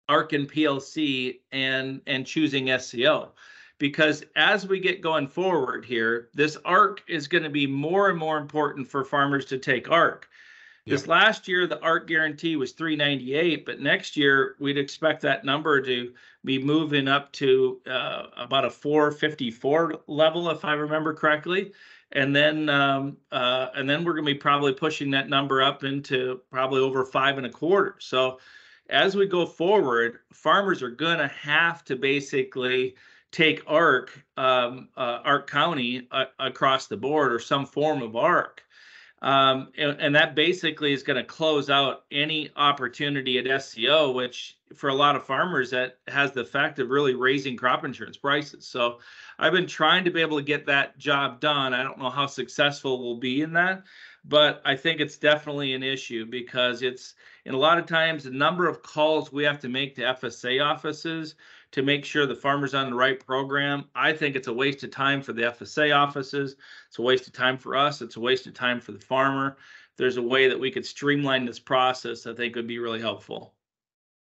ARC 0.09 0.33
and 0.33 0.51
PLC 0.51 1.39
and 1.51 2.01
and 2.07 2.25
choosing 2.25 2.77
SCO 2.77 3.33
because 3.79 4.23
as 4.35 4.67
we 4.67 4.79
get 4.79 5.01
going 5.01 5.27
forward 5.27 5.85
here, 5.85 6.29
this 6.33 6.57
ARC 6.65 7.03
is 7.07 7.27
going 7.27 7.43
to 7.43 7.49
be 7.49 7.67
more 7.67 8.09
and 8.09 8.17
more 8.17 8.37
important 8.37 8.87
for 8.87 9.03
farmers 9.03 9.45
to 9.45 9.57
take 9.57 9.91
ARC. 9.91 10.27
This 10.87 11.07
last 11.07 11.47
year, 11.47 11.67
the 11.67 11.81
ARC 11.81 12.07
guarantee 12.07 12.55
was 12.55 12.71
398, 12.71 13.65
but 13.65 13.81
next 13.81 14.15
year 14.15 14.55
we'd 14.59 14.77
expect 14.77 15.21
that 15.21 15.43
number 15.43 15.81
to 15.81 16.13
be 16.45 16.63
moving 16.63 17.07
up 17.07 17.31
to 17.33 17.81
uh, 17.85 18.27
about 18.37 18.63
a 18.63 18.69
454 18.69 20.01
level, 20.07 20.49
if 20.49 20.63
I 20.63 20.73
remember 20.73 21.13
correctly. 21.13 21.73
And 22.13 22.33
then, 22.33 22.69
um, 22.69 23.17
uh, 23.33 23.67
and 23.75 23.89
then 23.89 24.05
we're 24.05 24.13
going 24.13 24.25
to 24.25 24.33
be 24.33 24.39
probably 24.39 24.73
pushing 24.73 25.11
that 25.11 25.27
number 25.27 25.61
up 25.61 25.83
into 25.83 26.39
probably 26.51 26.79
over 26.79 27.03
five 27.03 27.37
and 27.37 27.45
a 27.45 27.51
quarter. 27.51 27.95
So, 27.99 28.39
as 28.89 29.17
we 29.17 29.25
go 29.25 29.45
forward, 29.45 30.19
farmers 30.31 30.81
are 30.81 30.89
going 30.89 31.17
to 31.17 31.27
have 31.27 31.83
to 31.85 31.97
basically 31.97 32.95
take 33.31 33.61
ARC, 33.67 34.23
um, 34.37 34.87
uh, 34.95 35.19
ARC 35.25 35.49
County 35.49 36.07
uh, 36.11 36.25
across 36.39 36.87
the 36.87 36.95
board 36.95 37.33
or 37.33 37.39
some 37.39 37.65
form 37.65 38.01
of 38.01 38.15
ARC. 38.15 38.63
Um, 39.21 39.69
and, 39.77 39.99
and, 39.99 40.15
that 40.15 40.35
basically 40.35 40.93
is 40.93 41.01
going 41.01 41.17
to 41.17 41.23
close 41.23 41.71
out 41.71 42.03
any 42.11 42.51
opportunity 42.55 43.39
at 43.39 43.63
SCO, 43.63 44.11
which 44.11 44.57
for 44.75 44.89
a 44.89 44.93
lot 44.93 45.15
of 45.15 45.25
farmers 45.25 45.71
that 45.71 45.97
has 46.07 46.33
the 46.33 46.41
effect 46.41 46.77
of 46.77 46.91
really 46.91 47.15
raising 47.15 47.57
crop 47.57 47.83
insurance 47.83 48.17
prices. 48.17 48.67
So 48.67 48.99
I've 49.39 49.53
been 49.53 49.65
trying 49.65 50.03
to 50.05 50.11
be 50.11 50.21
able 50.21 50.37
to 50.37 50.43
get 50.43 50.67
that 50.67 50.99
job 50.99 51.39
done. 51.39 51.73
I 51.73 51.81
don't 51.81 51.97
know 51.97 52.11
how 52.11 52.27
successful 52.27 53.01
we'll 53.01 53.19
be 53.19 53.41
in 53.41 53.53
that, 53.53 53.83
but 54.23 54.61
I 54.65 54.75
think 54.75 54.99
it's 54.99 55.17
definitely 55.17 55.73
an 55.73 55.81
issue 55.81 56.27
because 56.27 56.83
it's 56.83 57.15
in 57.45 57.55
a 57.55 57.57
lot 57.57 57.79
of 57.79 57.87
times 57.87 58.25
the 58.25 58.29
number 58.29 58.67
of 58.67 58.83
calls 58.83 59.31
we 59.31 59.43
have 59.45 59.59
to 59.61 59.69
make 59.69 59.95
to 59.95 60.01
FSA 60.01 60.63
offices 60.63 61.33
to 61.71 61.81
make 61.81 62.05
sure 62.05 62.25
the 62.25 62.35
farmer's 62.35 62.73
on 62.73 62.89
the 62.89 62.95
right 62.95 63.23
program. 63.25 63.85
I 63.95 64.13
think 64.13 64.35
it's 64.35 64.47
a 64.47 64.53
waste 64.53 64.83
of 64.83 64.91
time 64.91 65.21
for 65.21 65.33
the 65.33 65.43
FSA 65.43 65.95
offices. 65.95 66.55
It's 66.87 66.99
a 66.99 67.01
waste 67.01 67.27
of 67.27 67.33
time 67.33 67.57
for 67.57 67.75
us. 67.75 68.01
It's 68.01 68.15
a 68.15 68.21
waste 68.21 68.47
of 68.47 68.53
time 68.53 68.79
for 68.79 68.93
the 68.93 68.99
farmer. 68.99 69.57
There's 69.97 70.17
a 70.17 70.21
way 70.21 70.47
that 70.47 70.59
we 70.59 70.71
could 70.71 70.85
streamline 70.85 71.45
this 71.45 71.59
process. 71.59 72.25
I 72.25 72.33
think 72.33 72.55
would 72.55 72.67
be 72.67 72.79
really 72.79 73.01
helpful. 73.01 73.53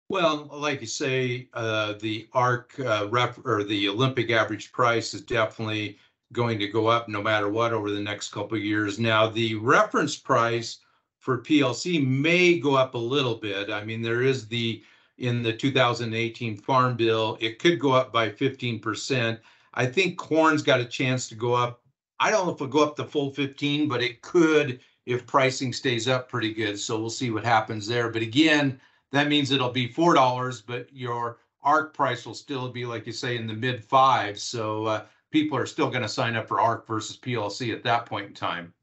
Well, 0.10 0.50
like 0.52 0.82
you 0.82 0.88
say, 0.88 1.50
uh, 1.54 1.94
the 2.00 2.28
ARC 2.34 2.74
uh, 2.80 3.08
ref 3.12 3.40
or 3.46 3.64
the 3.64 3.90
Olympic 3.90 4.32
average 4.32 4.72
price 4.72 5.14
is 5.14 5.22
definitely 5.22 6.00
going 6.34 6.58
to 6.60 6.68
go 6.68 6.88
up 6.88 7.08
no 7.10 7.22
matter 7.22 7.50
what 7.50 7.74
over 7.74 7.92
the 7.92 8.02
next 8.02 8.30
couple 8.30 8.58
of 8.58 8.64
years. 8.64 9.00
Now, 9.00 9.28
the 9.28 9.56
reference 9.56 10.16
price 10.16 10.80
for 11.20 11.42
PLC 11.42 12.06
may 12.06 12.58
go 12.60 12.76
up 12.76 12.96
a 12.96 12.98
little 12.98 13.36
bit. 13.36 13.70
I 13.70 13.84
mean, 13.84 14.02
there 14.02 14.24
is 14.24 14.48
the 14.48 14.84
in 15.20 15.44
the 15.44 15.54
2018 15.54 16.58
Farm 16.58 16.96
Bill, 16.96 17.38
it 17.40 17.60
could 17.60 17.80
go 17.80 17.92
up 17.92 18.12
by 18.12 18.30
15%. 18.30 19.40
I 19.74 19.86
think 19.86 20.18
corn's 20.18 20.62
got 20.62 20.80
a 20.80 20.86
chance 20.86 21.28
to 21.30 21.36
go 21.36 21.54
up. 21.54 21.82
I 22.20 22.32
don't 22.32 22.46
know 22.46 22.54
if 22.54 22.58
it'll 22.58 22.68
go 22.68 22.84
up 22.84 22.96
the 22.96 23.06
full 23.06 23.32
15, 23.32 23.88
but 23.88 24.02
it 24.02 24.22
could 24.22 24.80
if 25.06 25.26
pricing 25.26 25.74
stays 25.74 26.08
up 26.08 26.30
pretty 26.30 26.54
good. 26.54 26.80
So 26.80 27.00
we'll 27.00 27.10
see 27.10 27.32
what 27.32 27.44
happens 27.44 27.88
there. 27.88 28.10
But 28.10 28.22
again, 28.22 28.80
that 29.12 29.28
means 29.28 29.52
it'll 29.52 29.70
be 29.72 29.88
four 29.88 30.14
dollars, 30.14 30.62
but 30.62 30.92
your 30.94 31.40
ARC 31.64 31.94
price 31.94 32.26
will 32.26 32.34
still 32.34 32.70
be 32.70 32.86
like 32.86 33.06
you 33.06 33.12
say 33.12 33.36
in 33.36 33.48
the 33.48 33.54
mid 33.54 33.84
fives. 33.84 34.42
So 34.44 34.86
uh, 34.86 35.06
people 35.32 35.58
are 35.58 35.66
still 35.66 35.90
going 35.90 36.04
to 36.04 36.10
sign 36.10 36.36
up 36.36 36.48
for 36.48 36.60
ARC 36.60 36.88
versus 36.88 37.18
PLC 37.18 37.74
at 37.74 37.84
that 37.84 38.06
point 38.06 38.28
in 38.28 38.34
time. 38.34 38.74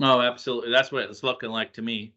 Oh, 0.00 0.20
absolutely. 0.20 0.70
That's 0.70 0.90
what 0.90 1.04
it's 1.04 1.22
looking 1.22 1.50
like 1.50 1.72
to 1.74 1.82
me. 1.82 2.14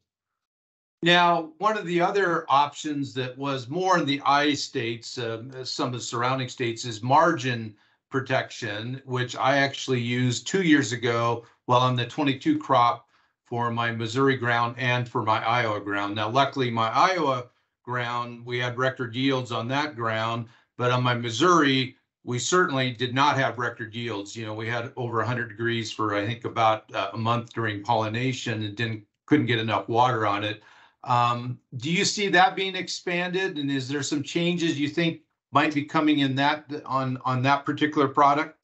Now, 1.03 1.51
one 1.59 1.77
of 1.77 1.85
the 1.85 2.01
other 2.01 2.45
options 2.49 3.13
that 3.13 3.37
was 3.37 3.69
more 3.69 3.99
in 3.99 4.05
the 4.05 4.19
I 4.25 4.55
states, 4.55 5.19
uh, 5.19 5.63
some 5.63 5.87
of 5.87 5.93
the 5.93 5.99
surrounding 5.99 6.49
states, 6.49 6.85
is 6.85 7.03
margin 7.03 7.75
protection, 8.09 9.01
which 9.05 9.35
I 9.35 9.57
actually 9.57 10.01
used 10.01 10.47
two 10.47 10.63
years 10.63 10.93
ago 10.93 11.45
while 11.65 11.81
on 11.81 11.95
the 11.95 12.07
22 12.07 12.57
crop 12.57 13.07
for 13.45 13.69
my 13.69 13.91
Missouri 13.91 14.37
ground 14.37 14.75
and 14.79 15.07
for 15.07 15.21
my 15.21 15.45
Iowa 15.45 15.79
ground. 15.79 16.15
Now, 16.15 16.29
luckily, 16.29 16.71
my 16.71 16.89
Iowa 16.89 17.45
ground, 17.83 18.43
we 18.43 18.57
had 18.57 18.79
record 18.79 19.13
yields 19.15 19.51
on 19.51 19.67
that 19.67 19.95
ground, 19.95 20.47
but 20.79 20.91
on 20.91 21.03
my 21.03 21.13
Missouri, 21.13 21.95
we 22.23 22.39
certainly 22.39 22.91
did 22.91 23.13
not 23.13 23.37
have 23.37 23.59
record 23.59 23.93
yields. 23.93 24.35
You 24.35 24.47
know, 24.47 24.55
we 24.55 24.67
had 24.67 24.91
over 24.95 25.17
100 25.17 25.47
degrees 25.47 25.91
for 25.91 26.15
I 26.15 26.25
think 26.25 26.43
about 26.43 26.91
uh, 26.95 27.11
a 27.13 27.17
month 27.17 27.53
during 27.53 27.83
pollination 27.83 28.63
and 28.63 28.75
didn't 28.75 29.03
couldn't 29.27 29.45
get 29.45 29.59
enough 29.59 29.87
water 29.87 30.25
on 30.25 30.43
it. 30.43 30.63
Um, 31.03 31.59
do 31.77 31.91
you 31.91 32.05
see 32.05 32.27
that 32.29 32.55
being 32.55 32.75
expanded? 32.75 33.57
And 33.57 33.71
is 33.71 33.87
there 33.87 34.03
some 34.03 34.23
changes 34.23 34.79
you 34.79 34.89
think 34.89 35.21
might 35.51 35.73
be 35.73 35.83
coming 35.83 36.19
in 36.19 36.35
that 36.35 36.65
on 36.85 37.17
on 37.23 37.41
that 37.43 37.65
particular 37.65 38.07
product? 38.07 38.57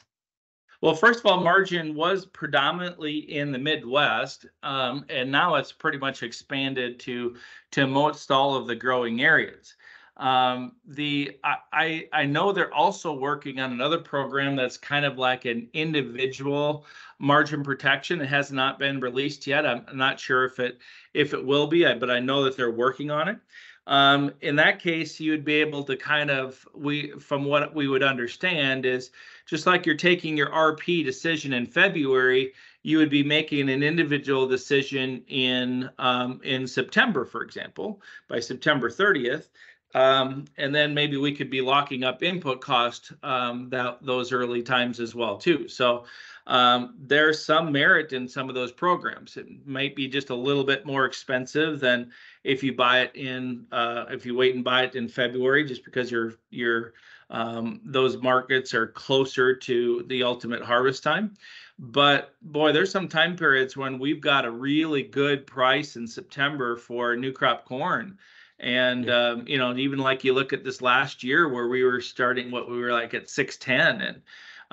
Well, 0.81 0.95
first 0.95 1.19
of 1.21 1.27
all, 1.27 1.39
margin 1.39 1.95
was 1.95 2.25
predominantly 2.25 3.17
in 3.17 3.53
the 3.53 3.57
Midwest, 3.57 4.47
um, 4.63 5.05
and 5.07 5.31
now 5.31 5.55
it's 5.55 5.71
pretty 5.71 5.97
much 5.97 6.23
expanded 6.23 6.99
to 7.01 7.37
to 7.71 7.87
most 7.87 8.29
all 8.31 8.55
of 8.55 8.67
the 8.67 8.75
growing 8.75 9.21
areas. 9.21 9.75
Um, 10.17 10.73
the 10.85 11.39
I 11.71 12.07
I 12.13 12.25
know 12.25 12.51
they're 12.51 12.73
also 12.73 13.13
working 13.13 13.59
on 13.59 13.71
another 13.71 13.97
program 13.97 14.55
that's 14.55 14.77
kind 14.77 15.05
of 15.05 15.17
like 15.17 15.45
an 15.45 15.67
individual 15.73 16.85
margin 17.17 17.63
protection. 17.63 18.21
It 18.21 18.27
has 18.27 18.51
not 18.51 18.77
been 18.77 18.99
released 18.99 19.47
yet. 19.47 19.65
I'm 19.65 19.85
not 19.93 20.19
sure 20.19 20.45
if 20.45 20.59
it 20.59 20.77
if 21.15 21.33
it 21.33 21.43
will 21.43 21.65
be, 21.65 21.83
but 21.95 22.11
I 22.11 22.19
know 22.19 22.43
that 22.43 22.55
they're 22.55 22.71
working 22.71 23.09
on 23.09 23.27
it. 23.27 23.37
Um, 23.85 24.31
in 24.41 24.55
that 24.57 24.79
case, 24.79 25.19
you 25.19 25.31
would 25.31 25.43
be 25.43 25.55
able 25.55 25.83
to 25.83 25.97
kind 25.97 26.29
of 26.29 26.65
we 26.73 27.11
from 27.19 27.43
what 27.43 27.73
we 27.75 27.87
would 27.87 28.03
understand 28.03 28.85
is 28.85 29.11
just 29.45 29.65
like 29.65 29.85
you're 29.85 29.95
taking 29.95 30.37
your 30.37 30.49
RP 30.51 31.03
decision 31.03 31.53
in 31.53 31.65
February, 31.65 32.53
you 32.83 32.97
would 32.97 33.09
be 33.09 33.23
making 33.23 33.69
an 33.69 33.83
individual 33.83 34.47
decision 34.47 35.23
in 35.27 35.89
um, 35.99 36.39
in 36.43 36.65
September, 36.67 37.25
for 37.25 37.41
example, 37.41 38.01
by 38.29 38.39
September 38.39 38.89
30th. 38.89 39.49
Um, 39.95 40.45
and 40.57 40.73
then 40.73 40.93
maybe 40.93 41.17
we 41.17 41.35
could 41.35 41.49
be 41.49 41.61
locking 41.61 42.03
up 42.03 42.23
input 42.23 42.61
cost 42.61 43.11
um, 43.21 43.69
that 43.69 43.99
those 44.01 44.31
early 44.31 44.63
times 44.63 44.99
as 44.99 45.13
well 45.13 45.37
too. 45.37 45.67
So 45.67 46.05
um, 46.47 46.95
there's 46.99 47.43
some 47.43 47.71
merit 47.71 48.11
in 48.11 48.27
some 48.27 48.49
of 48.49 48.55
those 48.55 48.71
programs. 48.71 49.37
It 49.37 49.47
might 49.67 49.95
be 49.95 50.07
just 50.07 50.29
a 50.29 50.35
little 50.35 50.63
bit 50.63 50.85
more 50.85 51.05
expensive 51.05 51.79
than 51.79 52.11
if 52.43 52.63
you 52.63 52.73
buy 52.73 53.01
it 53.01 53.15
in 53.15 53.65
uh, 53.71 54.05
if 54.09 54.25
you 54.25 54.35
wait 54.35 54.55
and 54.55 54.63
buy 54.63 54.83
it 54.83 54.95
in 54.95 55.07
February, 55.07 55.63
just 55.63 55.85
because 55.85 56.11
your 56.11 56.33
your 56.49 56.93
um, 57.29 57.79
those 57.85 58.17
markets 58.17 58.73
are 58.73 58.87
closer 58.87 59.55
to 59.55 60.03
the 60.07 60.23
ultimate 60.23 60.63
harvest 60.63 61.03
time. 61.03 61.35
But 61.79 62.35
boy, 62.41 62.71
there's 62.71 62.91
some 62.91 63.07
time 63.07 63.35
periods 63.35 63.77
when 63.77 63.97
we've 63.97 64.21
got 64.21 64.45
a 64.45 64.51
really 64.51 65.03
good 65.03 65.47
price 65.47 65.95
in 65.95 66.07
September 66.07 66.75
for 66.75 67.15
new 67.15 67.31
crop 67.31 67.65
corn 67.65 68.17
and 68.63 69.05
yeah. 69.05 69.29
um, 69.29 69.47
you 69.47 69.57
know, 69.57 69.75
even 69.75 69.99
like 69.99 70.23
you 70.23 70.33
look 70.33 70.53
at 70.53 70.63
this 70.63 70.81
last 70.81 71.23
year 71.23 71.49
where 71.49 71.67
we 71.67 71.83
were 71.83 72.01
starting 72.01 72.49
what 72.49 72.69
we 72.69 72.79
were 72.79 72.91
like 72.91 73.13
at 73.13 73.29
610 73.29 74.07
and 74.07 74.21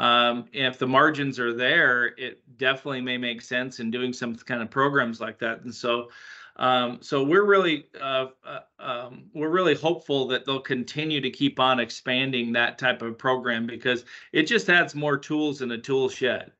um, 0.00 0.46
if 0.54 0.78
the 0.78 0.86
margins 0.86 1.38
are 1.38 1.52
there, 1.52 2.14
it 2.16 2.42
definitely 2.56 3.02
may 3.02 3.18
make 3.18 3.42
sense 3.42 3.80
in 3.80 3.90
doing 3.90 4.14
some 4.14 4.34
kind 4.34 4.62
of 4.62 4.70
programs 4.70 5.20
like 5.20 5.38
that. 5.40 5.60
And 5.60 5.74
so, 5.74 6.08
um, 6.56 6.98
so 7.02 7.22
we're 7.22 7.44
really 7.44 7.86
uh, 8.00 8.28
uh, 8.42 8.60
um, 8.78 9.24
we're 9.34 9.50
really 9.50 9.74
hopeful 9.74 10.26
that 10.28 10.46
they'll 10.46 10.60
continue 10.60 11.20
to 11.20 11.30
keep 11.30 11.60
on 11.60 11.80
expanding 11.80 12.50
that 12.52 12.78
type 12.78 13.02
of 13.02 13.18
program 13.18 13.66
because 13.66 14.06
it 14.32 14.44
just 14.44 14.70
adds 14.70 14.94
more 14.94 15.18
tools 15.18 15.60
in 15.60 15.70
a 15.72 15.78
tool 15.78 16.08
shed. 16.08 16.50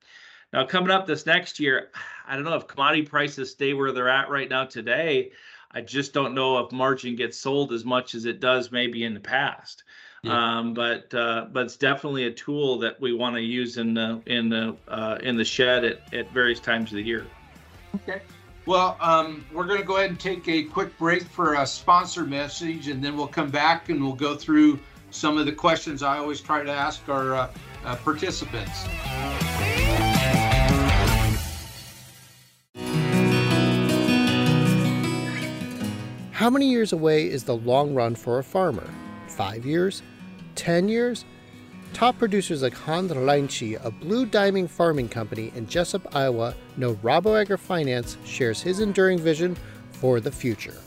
Now, 0.53 0.67
coming 0.67 0.91
up 0.91 1.07
this 1.07 1.25
next 1.25 1.59
year, 1.59 1.91
I 2.27 2.35
don't 2.35 2.45
know 2.45 2.57
if 2.57 2.67
commodity 2.67 3.03
prices 3.05 3.53
stay 3.53 3.73
where 3.73 3.93
they're 3.93 4.09
at 4.11 4.29
right 4.29 4.51
now 4.51 4.67
today. 4.67 5.33
I 5.73 5.81
just 5.81 6.13
don't 6.13 6.35
know 6.35 6.59
if 6.59 6.73
margin 6.73 7.17
gets 7.17 7.39
sold 7.39 7.73
as 7.73 7.85
much 7.85 8.15
as 8.15 8.25
it 8.25 8.41
does 8.41 8.73
maybe 8.73 9.05
in 9.05 9.15
the 9.15 9.21
past. 9.21 9.85
Yeah. 10.23 10.59
Um, 10.59 10.75
but 10.75 11.13
uh, 11.15 11.47
but 11.51 11.65
it's 11.65 11.77
definitely 11.77 12.25
a 12.27 12.31
tool 12.31 12.79
that 12.81 13.01
we 13.01 13.15
want 13.15 13.37
to 13.37 13.41
use 13.41 13.79
in 13.79 13.95
the 13.95 14.21
in 14.27 14.51
the 14.51 14.77
uh, 14.89 15.19
in 15.23 15.37
the 15.37 15.45
shed 15.45 15.85
at, 15.85 16.13
at 16.13 16.31
various 16.33 16.61
times 16.61 16.91
of 16.91 16.97
the 16.97 17.03
year. 17.03 17.27
Okay. 17.95 18.21
Well, 18.67 18.99
um, 19.01 19.47
we're 19.53 19.67
going 19.67 19.81
to 19.81 19.87
go 19.87 19.97
ahead 19.97 20.11
and 20.11 20.21
take 20.21 20.47
a 20.47 20.65
quick 20.65 20.97
break 20.99 21.23
for 21.23 21.55
a 21.55 21.67
sponsor 21.67 22.25
message, 22.25 22.89
and 22.89 23.03
then 23.03 23.17
we'll 23.17 23.27
come 23.27 23.51
back 23.51 23.89
and 23.89 24.03
we'll 24.03 24.13
go 24.13 24.37
through 24.37 24.79
some 25.11 25.39
of 25.39 25.47
the 25.47 25.53
questions 25.53 26.03
I 26.03 26.19
always 26.19 26.41
try 26.41 26.63
to 26.63 26.71
ask 26.71 27.09
our 27.09 27.35
uh, 27.35 27.51
uh 27.85 27.97
participants. 27.97 28.87
How 36.41 36.49
many 36.49 36.71
years 36.71 36.95
away 36.95 37.29
is 37.29 37.45
the 37.45 37.55
long 37.55 37.93
run 37.93 38.15
for 38.15 38.39
a 38.39 38.43
farmer? 38.43 38.89
Five 39.27 39.67
years? 39.67 40.03
Ten 40.55 40.89
years? 40.89 41.27
Top 41.93 42.17
producers 42.17 42.63
like 42.63 42.73
Hans 42.73 43.13
Reinchi 43.13 43.77
of 43.77 44.01
Blue 44.01 44.25
Diamond 44.25 44.71
Farming 44.71 45.11
Company 45.11 45.53
in 45.55 45.67
Jesup, 45.67 46.17
Iowa, 46.17 46.55
know 46.79 46.95
Rabo 46.95 47.45
AgriFinance 47.45 48.17
shares 48.25 48.63
his 48.63 48.81
enduring 48.81 49.19
vision 49.19 49.55
for 49.93 50.19
the 50.19 50.33
future. 50.33 50.79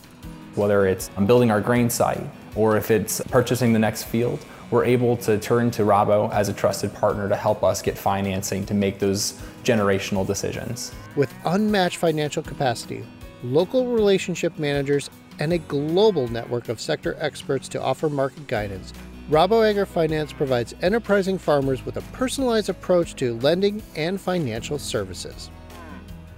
Whether 0.56 0.88
it's 0.88 1.08
I'm 1.16 1.24
building 1.24 1.52
our 1.52 1.60
grain 1.60 1.88
site 1.88 2.26
or 2.56 2.76
if 2.76 2.90
it's 2.90 3.20
purchasing 3.20 3.72
the 3.72 3.78
next 3.78 4.06
field, 4.06 4.44
we're 4.72 4.84
able 4.84 5.16
to 5.18 5.38
turn 5.38 5.70
to 5.70 5.82
Rabo 5.82 6.32
as 6.32 6.48
a 6.48 6.52
trusted 6.52 6.92
partner 6.92 7.28
to 7.28 7.36
help 7.36 7.62
us 7.62 7.80
get 7.80 7.96
financing 7.96 8.66
to 8.66 8.74
make 8.74 8.98
those 8.98 9.40
generational 9.62 10.26
decisions. 10.26 10.90
With 11.14 11.32
unmatched 11.44 11.98
financial 11.98 12.42
capacity, 12.42 13.04
local 13.44 13.86
relationship 13.86 14.58
managers, 14.58 15.10
and 15.38 15.52
a 15.52 15.58
global 15.58 16.28
network 16.28 16.68
of 16.68 16.80
sector 16.80 17.16
experts 17.18 17.68
to 17.68 17.82
offer 17.82 18.08
market 18.08 18.46
guidance, 18.46 18.92
Rabo 19.30 19.62
AgriFinance 19.72 20.36
provides 20.36 20.74
enterprising 20.82 21.38
farmers 21.38 21.84
with 21.86 21.96
a 21.96 22.02
personalized 22.12 22.68
approach 22.68 23.14
to 23.16 23.38
lending 23.38 23.82
and 23.96 24.20
financial 24.20 24.78
services. 24.78 25.50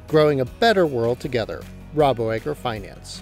Growing 0.06 0.40
a 0.40 0.44
better 0.44 0.86
world 0.86 1.18
together, 1.18 1.62
Rabo 1.96 2.38
AgriFinance. 2.38 3.20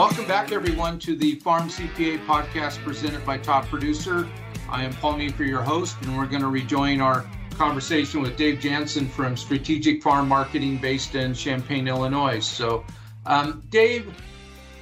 Back, 0.00 0.50
everyone, 0.50 0.98
to 1.00 1.14
the 1.14 1.34
Farm 1.34 1.68
CPA 1.68 2.24
podcast 2.24 2.82
presented 2.82 3.24
by 3.26 3.36
Top 3.36 3.66
Producer. 3.66 4.26
I 4.70 4.82
am 4.82 4.94
Paul 4.94 5.18
Neiffer, 5.18 5.44
your 5.44 5.60
host, 5.60 5.94
and 6.00 6.16
we're 6.16 6.24
going 6.26 6.40
to 6.40 6.48
rejoin 6.48 7.02
our 7.02 7.26
conversation 7.50 8.22
with 8.22 8.34
Dave 8.38 8.60
Janson 8.60 9.06
from 9.06 9.36
Strategic 9.36 10.02
Farm 10.02 10.26
Marketing 10.26 10.78
based 10.78 11.16
in 11.16 11.34
Champaign, 11.34 11.86
Illinois. 11.86 12.40
So, 12.40 12.82
um, 13.26 13.62
Dave, 13.68 14.10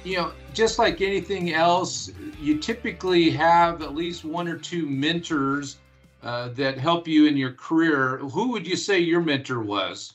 you 0.05 0.15
know, 0.15 0.31
just 0.53 0.79
like 0.79 1.01
anything 1.01 1.51
else, 1.51 2.09
you 2.39 2.57
typically 2.57 3.29
have 3.31 3.81
at 3.81 3.93
least 3.93 4.23
one 4.23 4.47
or 4.47 4.57
two 4.57 4.85
mentors 4.85 5.79
uh, 6.23 6.47
that 6.53 6.77
help 6.77 7.09
you 7.09 7.25
in 7.25 7.35
your 7.35 7.51
career. 7.51 8.19
Who 8.19 8.51
would 8.51 8.65
you 8.65 8.77
say 8.77 8.99
your 8.99 9.21
mentor 9.21 9.59
was? 9.59 10.13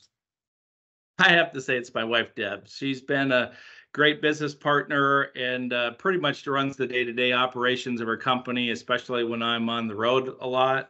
I 1.19 1.29
have 1.29 1.53
to 1.53 1.61
say 1.61 1.77
it's 1.77 1.93
my 1.93 2.03
wife, 2.03 2.33
Deb. 2.35 2.67
She's 2.67 3.01
been 3.01 3.31
a 3.31 3.53
great 3.95 4.21
business 4.21 4.53
partner 4.53 5.29
and 5.37 5.71
uh, 5.71 5.91
pretty 5.91 6.19
much 6.19 6.45
runs 6.45 6.75
the 6.75 6.85
day-to-day 6.85 7.31
operations 7.31 8.01
of 8.01 8.07
her 8.07 8.17
company, 8.17 8.71
especially 8.71 9.23
when 9.23 9.41
I'm 9.41 9.69
on 9.69 9.87
the 9.87 9.95
road 9.95 10.35
a 10.41 10.47
lot. 10.47 10.89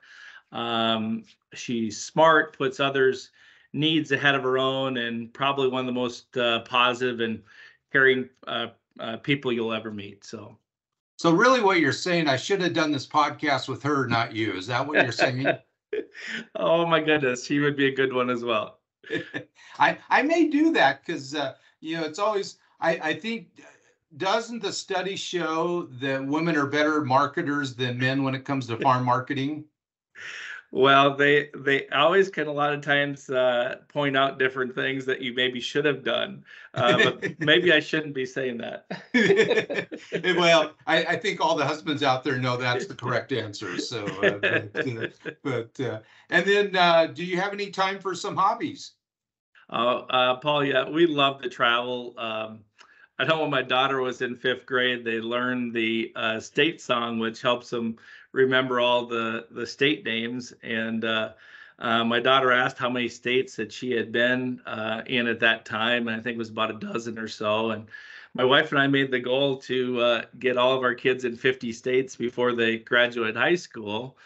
Um, 0.51 1.23
she's 1.53 2.03
smart, 2.03 2.57
puts 2.57 2.79
others' 2.79 3.29
needs 3.73 4.11
ahead 4.11 4.33
of 4.33 4.41
her 4.41 4.57
own, 4.57 4.97
and 4.97 5.31
probably 5.31 5.67
one 5.67 5.81
of 5.81 5.85
the 5.85 5.91
most 5.91 6.35
uh, 6.35 6.61
positive 6.61 7.19
and 7.19 7.43
caring 7.91 8.27
uh, 8.47 8.69
uh, 8.99 9.17
people 9.17 9.53
you'll 9.53 9.71
ever 9.71 9.91
meet. 9.91 10.25
So, 10.25 10.57
So 11.17 11.29
really 11.29 11.61
what 11.61 11.79
you're 11.79 11.93
saying, 11.93 12.27
I 12.27 12.37
should 12.37 12.59
have 12.61 12.73
done 12.73 12.91
this 12.91 13.05
podcast 13.05 13.67
with 13.67 13.83
her, 13.83 14.07
not 14.07 14.35
you. 14.35 14.53
Is 14.53 14.65
that 14.65 14.85
what 14.87 15.03
you're 15.03 15.11
saying? 15.11 15.45
oh 16.55 16.87
my 16.87 17.01
goodness, 17.01 17.45
she 17.45 17.59
would 17.59 17.75
be 17.75 17.85
a 17.85 17.95
good 17.95 18.13
one 18.13 18.31
as 18.31 18.43
well. 18.43 18.79
I, 19.77 19.99
I 20.09 20.23
may 20.23 20.47
do 20.47 20.73
that 20.73 21.05
because, 21.05 21.35
uh, 21.35 21.53
you 21.81 21.97
know, 21.97 22.03
it's 22.03 22.17
always, 22.17 22.57
I, 22.79 22.99
I 23.01 23.13
think, 23.13 23.47
doesn't 24.17 24.61
the 24.61 24.71
study 24.71 25.15
show 25.15 25.83
that 25.99 26.25
women 26.25 26.55
are 26.55 26.67
better 26.67 27.03
marketers 27.03 27.75
than 27.75 27.97
men 27.97 28.23
when 28.23 28.35
it 28.35 28.45
comes 28.45 28.67
to 28.67 28.77
farm 28.77 29.03
marketing? 29.05 29.65
Well, 30.75 31.15
they 31.15 31.51
they 31.55 31.87
always 31.87 32.29
can 32.29 32.47
a 32.47 32.51
lot 32.51 32.73
of 32.73 32.81
times 32.81 33.29
uh, 33.29 33.77
point 33.87 34.17
out 34.17 34.37
different 34.37 34.75
things 34.75 35.05
that 35.05 35.21
you 35.21 35.33
maybe 35.33 35.61
should 35.61 35.85
have 35.85 36.03
done, 36.03 36.43
uh, 36.73 36.97
but 36.97 37.39
maybe 37.39 37.71
I 37.71 37.79
shouldn't 37.79 38.13
be 38.13 38.25
saying 38.25 38.57
that. 38.57 38.85
well, 40.37 40.73
I, 40.85 41.05
I 41.05 41.15
think 41.15 41.39
all 41.39 41.55
the 41.55 41.65
husbands 41.65 42.03
out 42.03 42.25
there 42.25 42.37
know 42.37 42.57
that's 42.57 42.87
the 42.87 42.93
correct 42.95 43.31
answer. 43.31 43.77
So, 43.77 44.05
uh, 44.05 44.39
but, 44.41 44.87
uh, 44.87 45.07
but 45.43 45.79
uh, 45.79 45.99
and 46.29 46.45
then, 46.45 46.75
uh, 46.75 47.07
do 47.07 47.23
you 47.23 47.39
have 47.39 47.53
any 47.53 47.71
time 47.71 47.97
for 47.97 48.13
some 48.13 48.35
hobbies? 48.35 48.95
Oh, 49.69 49.99
uh, 50.09 50.35
Paul, 50.35 50.65
yeah, 50.65 50.89
we 50.89 51.07
love 51.07 51.41
to 51.41 51.49
travel. 51.49 52.15
Um, 52.17 52.64
I 53.17 53.23
know 53.23 53.41
when 53.41 53.49
my 53.49 53.61
daughter 53.61 54.01
was 54.01 54.21
in 54.21 54.35
fifth 54.35 54.65
grade, 54.65 55.05
they 55.05 55.21
learned 55.21 55.73
the 55.73 56.11
uh, 56.15 56.39
state 56.39 56.81
song, 56.81 57.17
which 57.19 57.41
helps 57.41 57.69
them 57.69 57.97
remember 58.33 58.79
all 58.79 59.05
the 59.05 59.47
the 59.51 59.65
state 59.65 60.03
names. 60.03 60.53
And 60.63 61.05
uh, 61.05 61.33
uh, 61.79 62.03
my 62.03 62.19
daughter 62.19 62.51
asked 62.51 62.77
how 62.77 62.89
many 62.89 63.07
states 63.07 63.55
that 63.55 63.71
she 63.71 63.91
had 63.91 64.11
been 64.11 64.61
uh, 64.65 65.03
in 65.05 65.27
at 65.27 65.39
that 65.39 65.65
time, 65.65 66.07
and 66.07 66.17
I 66.17 66.19
think 66.21 66.35
it 66.35 66.39
was 66.39 66.49
about 66.49 66.71
a 66.71 66.79
dozen 66.79 67.17
or 67.17 67.29
so. 67.29 67.71
And 67.71 67.87
my 68.33 68.43
wife 68.43 68.71
and 68.71 68.81
I 68.81 68.87
made 68.87 69.11
the 69.11 69.19
goal 69.19 69.57
to 69.59 70.01
uh, 70.01 70.21
get 70.39 70.57
all 70.57 70.75
of 70.75 70.83
our 70.83 70.95
kids 70.95 71.23
in 71.23 71.37
50 71.37 71.71
states 71.71 72.17
before 72.17 72.53
they 72.53 72.77
graduate 72.79 73.37
high 73.37 73.55
school. 73.55 74.17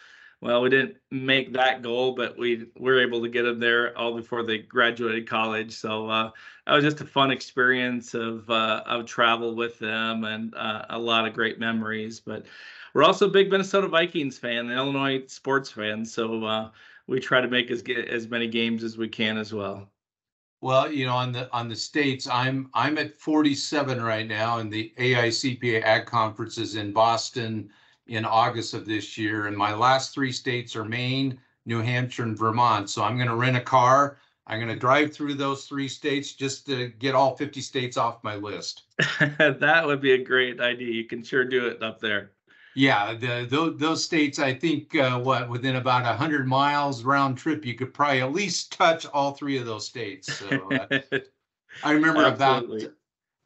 Well, 0.42 0.62
we 0.62 0.70
didn't 0.70 0.96
make 1.10 1.52
that 1.52 1.82
goal, 1.82 2.12
but 2.12 2.38
we 2.38 2.66
were 2.78 3.00
able 3.00 3.20
to 3.22 3.28
get 3.28 3.42
them 3.42 3.60
there 3.60 3.96
all 3.96 4.16
before 4.16 4.42
they 4.42 4.58
graduated 4.58 5.28
college. 5.28 5.72
So 5.72 6.08
uh, 6.08 6.30
that 6.66 6.74
was 6.74 6.82
just 6.84 7.02
a 7.02 7.04
fun 7.04 7.30
experience 7.30 8.14
of 8.14 8.48
uh, 8.48 8.82
of 8.86 9.04
travel 9.04 9.54
with 9.54 9.78
them 9.78 10.24
and 10.24 10.54
uh, 10.54 10.86
a 10.88 10.98
lot 10.98 11.26
of 11.26 11.34
great 11.34 11.58
memories. 11.58 12.20
But 12.20 12.46
we're 12.94 13.04
also 13.04 13.26
a 13.26 13.30
big 13.30 13.50
Minnesota 13.50 13.88
Vikings 13.88 14.38
fan, 14.38 14.70
an 14.70 14.72
Illinois 14.72 15.26
sports 15.26 15.70
fan, 15.70 16.04
So 16.06 16.44
uh, 16.44 16.70
we 17.06 17.20
try 17.20 17.42
to 17.42 17.48
make 17.48 17.70
as 17.70 17.82
as 18.08 18.28
many 18.28 18.48
games 18.48 18.82
as 18.82 18.96
we 18.96 19.08
can 19.08 19.36
as 19.36 19.52
well. 19.52 19.90
Well, 20.62 20.90
you 20.90 21.06
know, 21.06 21.16
on 21.16 21.32
the 21.32 21.52
on 21.52 21.68
the 21.68 21.76
states, 21.76 22.26
I'm 22.26 22.70
I'm 22.72 22.96
at 22.96 23.18
47 23.18 24.02
right 24.02 24.26
now, 24.26 24.58
and 24.58 24.72
the 24.72 24.92
AICPA 24.98 25.82
Ag 25.82 26.06
Conference 26.06 26.56
is 26.56 26.76
in 26.76 26.92
Boston 26.92 27.70
in 28.06 28.24
August 28.24 28.74
of 28.74 28.86
this 28.86 29.16
year, 29.16 29.46
and 29.46 29.56
my 29.56 29.74
last 29.74 30.14
three 30.14 30.32
states 30.32 30.74
are 30.74 30.84
Maine, 30.84 31.38
New 31.66 31.80
Hampshire, 31.80 32.24
and 32.24 32.38
Vermont. 32.38 32.90
So 32.90 33.02
I'm 33.02 33.16
going 33.16 33.28
to 33.28 33.36
rent 33.36 33.56
a 33.56 33.60
car. 33.60 34.18
I'm 34.46 34.58
going 34.58 34.72
to 34.72 34.76
drive 34.76 35.12
through 35.12 35.34
those 35.34 35.66
three 35.66 35.86
states 35.86 36.32
just 36.32 36.66
to 36.66 36.88
get 36.88 37.14
all 37.14 37.36
50 37.36 37.60
states 37.60 37.96
off 37.96 38.24
my 38.24 38.34
list. 38.34 38.82
that 39.38 39.82
would 39.86 40.00
be 40.00 40.12
a 40.12 40.24
great 40.24 40.60
idea. 40.60 40.92
You 40.92 41.04
can 41.04 41.22
sure 41.22 41.44
do 41.44 41.66
it 41.66 41.82
up 41.82 42.00
there. 42.00 42.32
Yeah, 42.74 43.14
the 43.14 43.46
those, 43.50 43.78
those 43.78 44.04
states, 44.04 44.38
I 44.38 44.54
think, 44.54 44.94
uh, 44.94 45.18
what 45.18 45.48
within 45.48 45.76
about 45.76 46.04
hundred 46.16 46.46
miles 46.46 47.02
round 47.02 47.36
trip, 47.36 47.64
you 47.64 47.74
could 47.74 47.92
probably 47.92 48.20
at 48.20 48.32
least 48.32 48.72
touch 48.72 49.06
all 49.06 49.32
three 49.32 49.58
of 49.58 49.66
those 49.66 49.86
states. 49.86 50.32
So 50.32 50.68
uh, 50.70 50.98
I 51.84 51.92
remember 51.92 52.24
Absolutely. 52.24 52.84
about 52.84 52.94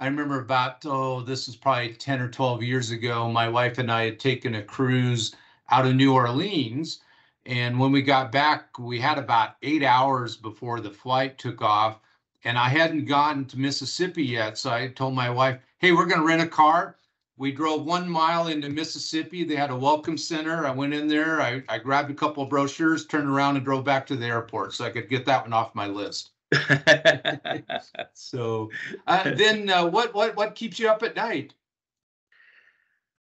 I 0.04 0.08
remember 0.08 0.38
about, 0.38 0.84
oh, 0.84 1.22
this 1.22 1.48
is 1.48 1.56
probably 1.56 1.94
10 1.94 2.20
or 2.20 2.28
12 2.28 2.62
years 2.62 2.90
ago. 2.90 3.30
My 3.30 3.48
wife 3.48 3.78
and 3.78 3.90
I 3.90 4.04
had 4.04 4.20
taken 4.20 4.54
a 4.54 4.62
cruise 4.62 5.34
out 5.70 5.86
of 5.86 5.94
New 5.94 6.12
Orleans. 6.12 7.00
And 7.46 7.80
when 7.80 7.90
we 7.90 8.02
got 8.02 8.30
back, 8.30 8.78
we 8.78 9.00
had 9.00 9.16
about 9.16 9.56
eight 9.62 9.82
hours 9.82 10.36
before 10.36 10.80
the 10.80 10.90
flight 10.90 11.38
took 11.38 11.62
off. 11.62 12.00
And 12.44 12.58
I 12.58 12.68
hadn't 12.68 13.06
gotten 13.06 13.46
to 13.46 13.58
Mississippi 13.58 14.24
yet. 14.24 14.58
So 14.58 14.72
I 14.72 14.88
told 14.88 15.14
my 15.14 15.30
wife, 15.30 15.58
hey, 15.78 15.92
we're 15.92 16.04
going 16.04 16.20
to 16.20 16.26
rent 16.26 16.42
a 16.42 16.48
car. 16.48 16.96
We 17.38 17.50
drove 17.50 17.86
one 17.86 18.06
mile 18.06 18.48
into 18.48 18.68
Mississippi. 18.68 19.42
They 19.42 19.56
had 19.56 19.70
a 19.70 19.76
welcome 19.76 20.18
center. 20.18 20.66
I 20.66 20.70
went 20.70 20.92
in 20.92 21.08
there, 21.08 21.40
I, 21.40 21.62
I 21.66 21.78
grabbed 21.78 22.10
a 22.10 22.14
couple 22.14 22.42
of 22.42 22.50
brochures, 22.50 23.06
turned 23.06 23.30
around, 23.30 23.56
and 23.56 23.64
drove 23.64 23.84
back 23.84 24.06
to 24.08 24.16
the 24.16 24.26
airport 24.26 24.74
so 24.74 24.84
I 24.84 24.90
could 24.90 25.08
get 25.08 25.24
that 25.24 25.44
one 25.44 25.54
off 25.54 25.74
my 25.74 25.86
list. 25.86 26.33
So 28.14 28.70
uh, 29.06 29.34
then, 29.34 29.68
uh, 29.68 29.86
what 29.86 30.14
what 30.14 30.36
what 30.36 30.54
keeps 30.54 30.78
you 30.78 30.88
up 30.88 31.02
at 31.02 31.16
night? 31.16 31.54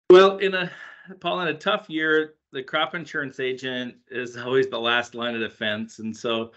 Well, 0.09 0.37
in 0.37 0.53
a 0.55 0.71
Paul, 1.19 1.41
in 1.41 1.47
a 1.49 1.53
tough 1.53 1.89
year, 1.89 2.35
the 2.51 2.63
crop 2.63 2.95
insurance 2.95 3.39
agent 3.39 3.95
is 4.09 4.35
always 4.37 4.67
the 4.67 4.79
last 4.79 5.15
line 5.15 5.35
of 5.35 5.41
defense, 5.41 5.99
and 5.99 6.15
so 6.15 6.51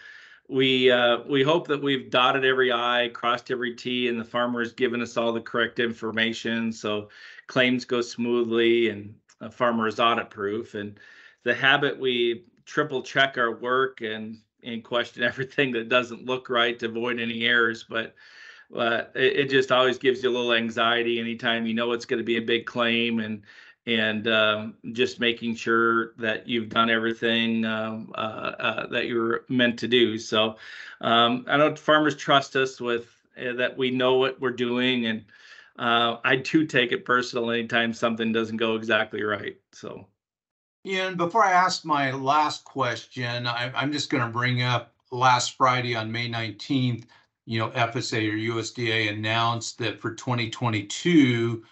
we 0.48 0.90
uh, 0.90 1.18
we 1.28 1.42
hope 1.42 1.68
that 1.68 1.82
we've 1.82 2.10
dotted 2.10 2.44
every 2.44 2.72
I, 2.72 3.10
crossed 3.12 3.50
every 3.50 3.74
T, 3.74 4.08
and 4.08 4.18
the 4.18 4.24
farmer's 4.24 4.72
given 4.72 5.00
us 5.02 5.16
all 5.16 5.32
the 5.32 5.40
correct 5.40 5.78
information, 5.78 6.72
so 6.72 7.08
claims 7.46 7.84
go 7.84 8.00
smoothly 8.00 8.88
and 8.88 9.14
a 9.40 9.50
farmer 9.50 9.86
is 9.86 10.00
audit 10.00 10.30
proof. 10.30 10.74
And 10.74 10.98
the 11.42 11.54
habit 11.54 11.98
we 11.98 12.44
triple 12.64 13.02
check 13.02 13.36
our 13.36 13.56
work 13.56 14.00
and 14.00 14.38
and 14.62 14.84
question 14.84 15.22
everything 15.22 15.72
that 15.72 15.88
doesn't 15.88 16.26
look 16.26 16.48
right 16.50 16.78
to 16.78 16.86
avoid 16.86 17.20
any 17.20 17.44
errors, 17.44 17.84
but 17.88 18.14
uh, 18.74 19.04
it, 19.14 19.36
it 19.36 19.50
just 19.50 19.70
always 19.70 19.98
gives 19.98 20.22
you 20.22 20.30
a 20.30 20.32
little 20.32 20.54
anxiety 20.54 21.20
anytime 21.20 21.66
you 21.66 21.74
know 21.74 21.92
it's 21.92 22.06
going 22.06 22.18
to 22.18 22.24
be 22.24 22.38
a 22.38 22.42
big 22.42 22.64
claim 22.64 23.20
and 23.20 23.42
and 23.86 24.28
um, 24.28 24.74
just 24.92 25.18
making 25.18 25.56
sure 25.56 26.12
that 26.16 26.46
you've 26.48 26.68
done 26.68 26.88
everything 26.88 27.64
um, 27.64 28.12
uh, 28.14 28.52
uh, 28.58 28.86
that 28.86 29.06
you're 29.06 29.44
meant 29.48 29.78
to 29.80 29.88
do. 29.88 30.18
So 30.18 30.56
um, 31.00 31.44
I 31.48 31.56
know 31.56 31.74
farmers 31.74 32.14
trust 32.14 32.54
us 32.54 32.80
with 32.80 33.08
uh, 33.36 33.54
that 33.54 33.76
we 33.76 33.90
know 33.90 34.18
what 34.18 34.40
we're 34.40 34.50
doing, 34.50 35.06
and 35.06 35.24
uh, 35.78 36.18
I 36.24 36.36
do 36.36 36.64
take 36.64 36.92
it 36.92 37.04
personal 37.04 37.50
anytime 37.50 37.92
something 37.92 38.32
doesn't 38.32 38.58
go 38.58 38.76
exactly 38.76 39.22
right. 39.22 39.56
So. 39.72 40.06
Yeah, 40.84 41.06
and 41.08 41.16
before 41.16 41.44
I 41.44 41.52
ask 41.52 41.84
my 41.84 42.10
last 42.10 42.64
question, 42.64 43.46
I, 43.46 43.70
I'm 43.74 43.92
just 43.92 44.10
going 44.10 44.24
to 44.24 44.30
bring 44.30 44.62
up 44.62 44.92
last 45.12 45.56
Friday 45.56 45.94
on 45.94 46.10
May 46.10 46.28
19th, 46.28 47.04
you 47.46 47.58
know, 47.58 47.70
FSA 47.70 48.28
or 48.28 48.54
USDA 48.56 49.10
announced 49.10 49.78
that 49.78 50.00
for 50.00 50.14
2022, 50.14 51.62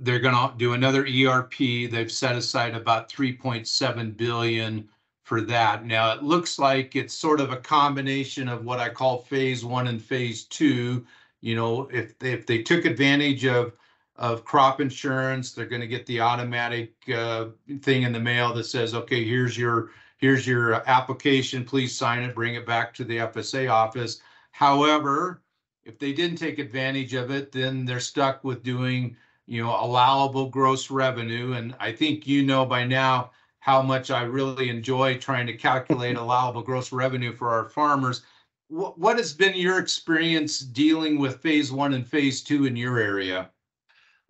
they're 0.00 0.18
going 0.20 0.34
to 0.34 0.54
do 0.56 0.72
another 0.72 1.06
ERP. 1.06 1.58
They've 1.58 2.10
set 2.10 2.36
aside 2.36 2.74
about 2.74 3.10
3.7 3.10 4.16
billion 4.16 4.88
for 5.24 5.42
that. 5.42 5.84
Now 5.84 6.12
it 6.14 6.22
looks 6.22 6.58
like 6.58 6.96
it's 6.96 7.14
sort 7.14 7.40
of 7.40 7.52
a 7.52 7.56
combination 7.56 8.48
of 8.48 8.64
what 8.64 8.78
I 8.80 8.88
call 8.88 9.18
phase 9.18 9.64
one 9.64 9.88
and 9.88 10.02
phase 10.02 10.44
two. 10.44 11.04
You 11.42 11.54
know, 11.54 11.88
if 11.92 12.14
if 12.22 12.46
they 12.46 12.62
took 12.62 12.86
advantage 12.86 13.44
of 13.44 13.72
of 14.18 14.44
crop 14.44 14.80
insurance, 14.80 15.52
they're 15.52 15.66
going 15.66 15.80
to 15.80 15.86
get 15.86 16.04
the 16.06 16.20
automatic 16.20 16.94
uh, 17.14 17.46
thing 17.80 18.02
in 18.02 18.12
the 18.12 18.20
mail 18.20 18.52
that 18.54 18.64
says, 18.64 18.94
okay, 18.94 19.24
here's 19.24 19.56
your 19.56 19.90
here's 20.18 20.46
your 20.46 20.88
application. 20.88 21.64
Please 21.64 21.96
sign 21.96 22.22
it, 22.22 22.34
bring 22.34 22.56
it 22.56 22.66
back 22.66 22.92
to 22.94 23.04
the 23.04 23.18
FSA 23.18 23.70
office. 23.70 24.20
However, 24.50 25.42
if 25.84 25.98
they 25.98 26.12
didn't 26.12 26.38
take 26.38 26.58
advantage 26.58 27.14
of 27.14 27.30
it, 27.30 27.52
then 27.52 27.84
they're 27.84 28.00
stuck 28.00 28.42
with 28.44 28.62
doing 28.62 29.16
you 29.48 29.62
know, 29.62 29.70
allowable 29.80 30.50
gross 30.50 30.90
revenue. 30.90 31.54
And 31.54 31.74
I 31.80 31.90
think 31.90 32.26
you 32.26 32.42
know 32.44 32.66
by 32.66 32.84
now 32.84 33.30
how 33.60 33.80
much 33.80 34.10
I 34.10 34.22
really 34.22 34.68
enjoy 34.68 35.16
trying 35.16 35.46
to 35.46 35.56
calculate 35.56 36.16
allowable 36.16 36.62
gross 36.62 36.92
revenue 36.92 37.32
for 37.32 37.48
our 37.48 37.64
farmers. 37.64 38.22
What, 38.68 38.98
what 38.98 39.16
has 39.16 39.32
been 39.32 39.56
your 39.56 39.78
experience 39.78 40.58
dealing 40.58 41.18
with 41.18 41.40
phase 41.40 41.72
one 41.72 41.94
and 41.94 42.06
phase 42.06 42.42
two 42.42 42.66
in 42.66 42.76
your 42.76 42.98
area? 42.98 43.50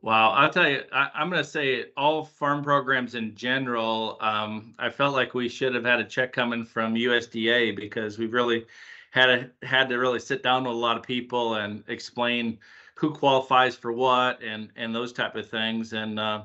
Wow, 0.01 0.31
I'll 0.31 0.51
tell 0.51 0.69
you, 0.69 0.83
I, 0.93 1.11
am 1.17 1.29
going 1.29 1.43
to 1.43 1.49
say 1.49 1.87
all 1.97 2.25
farm 2.25 2.63
programs 2.63 3.17
in 3.17 3.35
general. 3.35 4.17
Um, 4.21 4.75
I 4.79 4.91
felt 4.91 5.13
like 5.13 5.35
we 5.35 5.49
should 5.49 5.75
have 5.75 5.85
had 5.85 5.99
a 5.99 6.05
check 6.05 6.33
coming 6.33 6.65
from 6.65 6.95
USDA 6.95 7.75
because 7.75 8.17
we've 8.17 8.33
really 8.33 8.65
had 9.11 9.29
a, 9.29 9.67
had 9.67 9.89
to 9.89 9.97
really 9.97 10.21
sit 10.21 10.45
down 10.45 10.65
with 10.65 10.73
a 10.73 10.77
lot 10.77 10.97
of 10.97 11.03
people 11.03 11.55
and 11.55 11.83
explain 11.89 12.59
who 12.95 13.13
qualifies 13.13 13.75
for 13.75 13.93
what 13.93 14.41
and 14.43 14.71
and 14.77 14.95
those 14.95 15.13
type 15.13 15.35
of 15.35 15.49
things. 15.49 15.93
And 15.93 16.21
uh, 16.21 16.43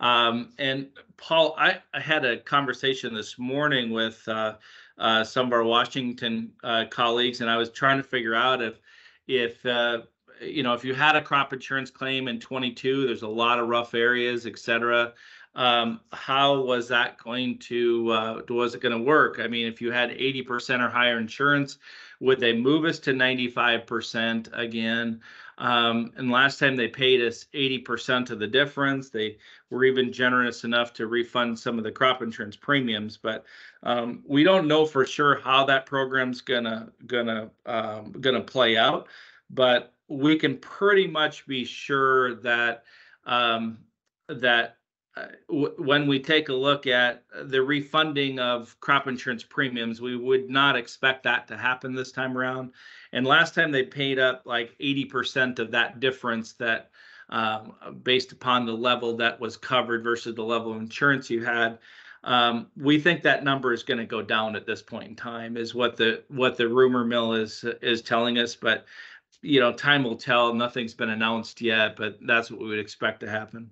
um, 0.00 0.52
and 0.58 0.88
Paul, 1.18 1.54
I, 1.58 1.82
I 1.92 2.00
had 2.00 2.24
a 2.24 2.38
conversation 2.38 3.14
this 3.14 3.38
morning 3.38 3.90
with 3.90 4.26
uh, 4.26 4.54
uh, 4.96 5.24
some 5.24 5.46
of 5.48 5.52
our 5.52 5.64
Washington 5.64 6.52
uh, 6.62 6.84
colleagues, 6.90 7.42
and 7.42 7.50
I 7.50 7.58
was 7.58 7.70
trying 7.70 7.98
to 7.98 8.02
figure 8.02 8.34
out 8.34 8.62
if 8.62 8.80
if 9.26 9.64
uh, 9.66 10.02
you 10.40 10.62
know 10.62 10.74
if 10.74 10.84
you 10.84 10.94
had 10.94 11.16
a 11.16 11.22
crop 11.22 11.52
insurance 11.52 11.90
claim 11.90 12.28
in 12.28 12.40
22, 12.40 13.06
there's 13.06 13.22
a 13.22 13.28
lot 13.28 13.58
of 13.58 13.68
rough 13.68 13.94
areas, 13.94 14.46
et 14.46 14.58
cetera. 14.58 15.12
Um, 15.56 16.00
how 16.12 16.60
was 16.62 16.88
that 16.88 17.16
going 17.18 17.58
to 17.58 18.10
uh, 18.10 18.42
was 18.48 18.74
it 18.74 18.80
going 18.80 18.96
to 18.96 19.04
work? 19.04 19.38
I 19.38 19.46
mean, 19.46 19.66
if 19.66 19.80
you 19.80 19.92
had 19.92 20.10
80% 20.10 20.84
or 20.84 20.88
higher 20.88 21.18
insurance, 21.18 21.78
would 22.20 22.40
they 22.40 22.52
move 22.52 22.84
us 22.84 22.98
to 23.00 23.12
95% 23.12 24.48
again? 24.52 25.20
Um, 25.58 26.12
and 26.16 26.30
last 26.30 26.58
time 26.58 26.74
they 26.74 26.88
paid 26.88 27.22
us 27.22 27.46
80% 27.54 28.30
of 28.30 28.40
the 28.40 28.46
difference. 28.46 29.10
They 29.10 29.38
were 29.70 29.84
even 29.84 30.12
generous 30.12 30.64
enough 30.64 30.92
to 30.94 31.06
refund 31.06 31.58
some 31.58 31.78
of 31.78 31.84
the 31.84 31.92
crop 31.92 32.22
insurance 32.22 32.56
premiums, 32.56 33.16
but 33.16 33.44
um, 33.84 34.22
we 34.26 34.42
don't 34.42 34.66
know 34.66 34.84
for 34.84 35.06
sure 35.06 35.36
how 35.36 35.64
that 35.66 35.86
program's 35.86 36.40
gonna 36.40 36.90
gonna 37.06 37.50
um, 37.66 38.12
gonna 38.20 38.40
play 38.40 38.76
out. 38.76 39.06
But 39.50 39.93
we 40.08 40.36
can 40.36 40.58
pretty 40.58 41.06
much 41.06 41.46
be 41.46 41.64
sure 41.64 42.34
that 42.36 42.84
um, 43.24 43.78
that 44.28 44.76
uh, 45.16 45.26
w- 45.48 45.74
when 45.78 46.06
we 46.06 46.18
take 46.18 46.48
a 46.48 46.54
look 46.54 46.86
at 46.86 47.22
the 47.44 47.62
refunding 47.62 48.38
of 48.38 48.78
crop 48.80 49.06
insurance 49.06 49.44
premiums, 49.44 50.00
we 50.00 50.16
would 50.16 50.50
not 50.50 50.76
expect 50.76 51.22
that 51.22 51.46
to 51.48 51.56
happen 51.56 51.94
this 51.94 52.12
time 52.12 52.36
around. 52.36 52.72
And 53.12 53.26
last 53.26 53.54
time 53.54 53.70
they 53.70 53.84
paid 53.84 54.18
up 54.18 54.42
like 54.44 54.76
80% 54.78 55.58
of 55.58 55.70
that 55.70 56.00
difference 56.00 56.54
that 56.54 56.90
um, 57.30 57.74
based 58.02 58.32
upon 58.32 58.66
the 58.66 58.72
level 58.72 59.16
that 59.16 59.40
was 59.40 59.56
covered 59.56 60.04
versus 60.04 60.34
the 60.34 60.44
level 60.44 60.72
of 60.72 60.78
insurance 60.78 61.30
you 61.30 61.44
had. 61.44 61.78
Um, 62.22 62.68
we 62.76 62.98
think 62.98 63.22
that 63.22 63.44
number 63.44 63.72
is 63.72 63.82
going 63.82 63.98
to 63.98 64.06
go 64.06 64.22
down 64.22 64.56
at 64.56 64.66
this 64.66 64.82
point 64.82 65.08
in 65.08 65.16
time, 65.16 65.56
is 65.56 65.74
what 65.74 65.96
the 65.96 66.22
what 66.28 66.56
the 66.56 66.68
rumor 66.68 67.04
mill 67.04 67.34
is 67.34 67.64
is 67.82 68.00
telling 68.00 68.38
us. 68.38 68.54
But 68.54 68.86
you 69.44 69.60
know, 69.60 69.72
time 69.72 70.02
will 70.02 70.16
tell. 70.16 70.54
Nothing's 70.54 70.94
been 70.94 71.10
announced 71.10 71.60
yet, 71.60 71.96
but 71.96 72.18
that's 72.26 72.50
what 72.50 72.60
we 72.60 72.68
would 72.68 72.78
expect 72.78 73.20
to 73.20 73.28
happen. 73.28 73.70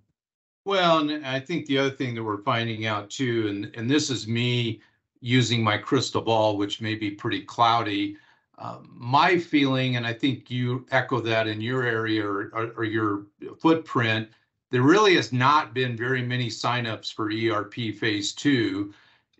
Well, 0.64 0.98
and 0.98 1.26
I 1.26 1.40
think 1.40 1.66
the 1.66 1.78
other 1.78 1.90
thing 1.90 2.14
that 2.14 2.22
we're 2.22 2.42
finding 2.42 2.86
out 2.86 3.10
too, 3.10 3.48
and, 3.48 3.74
and 3.74 3.90
this 3.90 4.10
is 4.10 4.28
me 4.28 4.80
using 5.20 5.62
my 5.62 5.78
crystal 5.78 6.22
ball, 6.22 6.56
which 6.56 6.80
may 6.80 6.94
be 6.94 7.10
pretty 7.10 7.42
cloudy. 7.42 8.16
Um, 8.58 8.90
my 8.92 9.38
feeling, 9.38 9.96
and 9.96 10.06
I 10.06 10.12
think 10.12 10.50
you 10.50 10.86
echo 10.90 11.20
that 11.20 11.48
in 11.48 11.60
your 11.60 11.84
area 11.84 12.24
or, 12.24 12.50
or, 12.52 12.72
or 12.76 12.84
your 12.84 13.26
footprint, 13.58 14.28
there 14.70 14.82
really 14.82 15.16
has 15.16 15.32
not 15.32 15.74
been 15.74 15.96
very 15.96 16.22
many 16.22 16.48
signups 16.48 17.12
for 17.12 17.30
ERP 17.30 17.94
phase 17.94 18.32
two. 18.32 18.92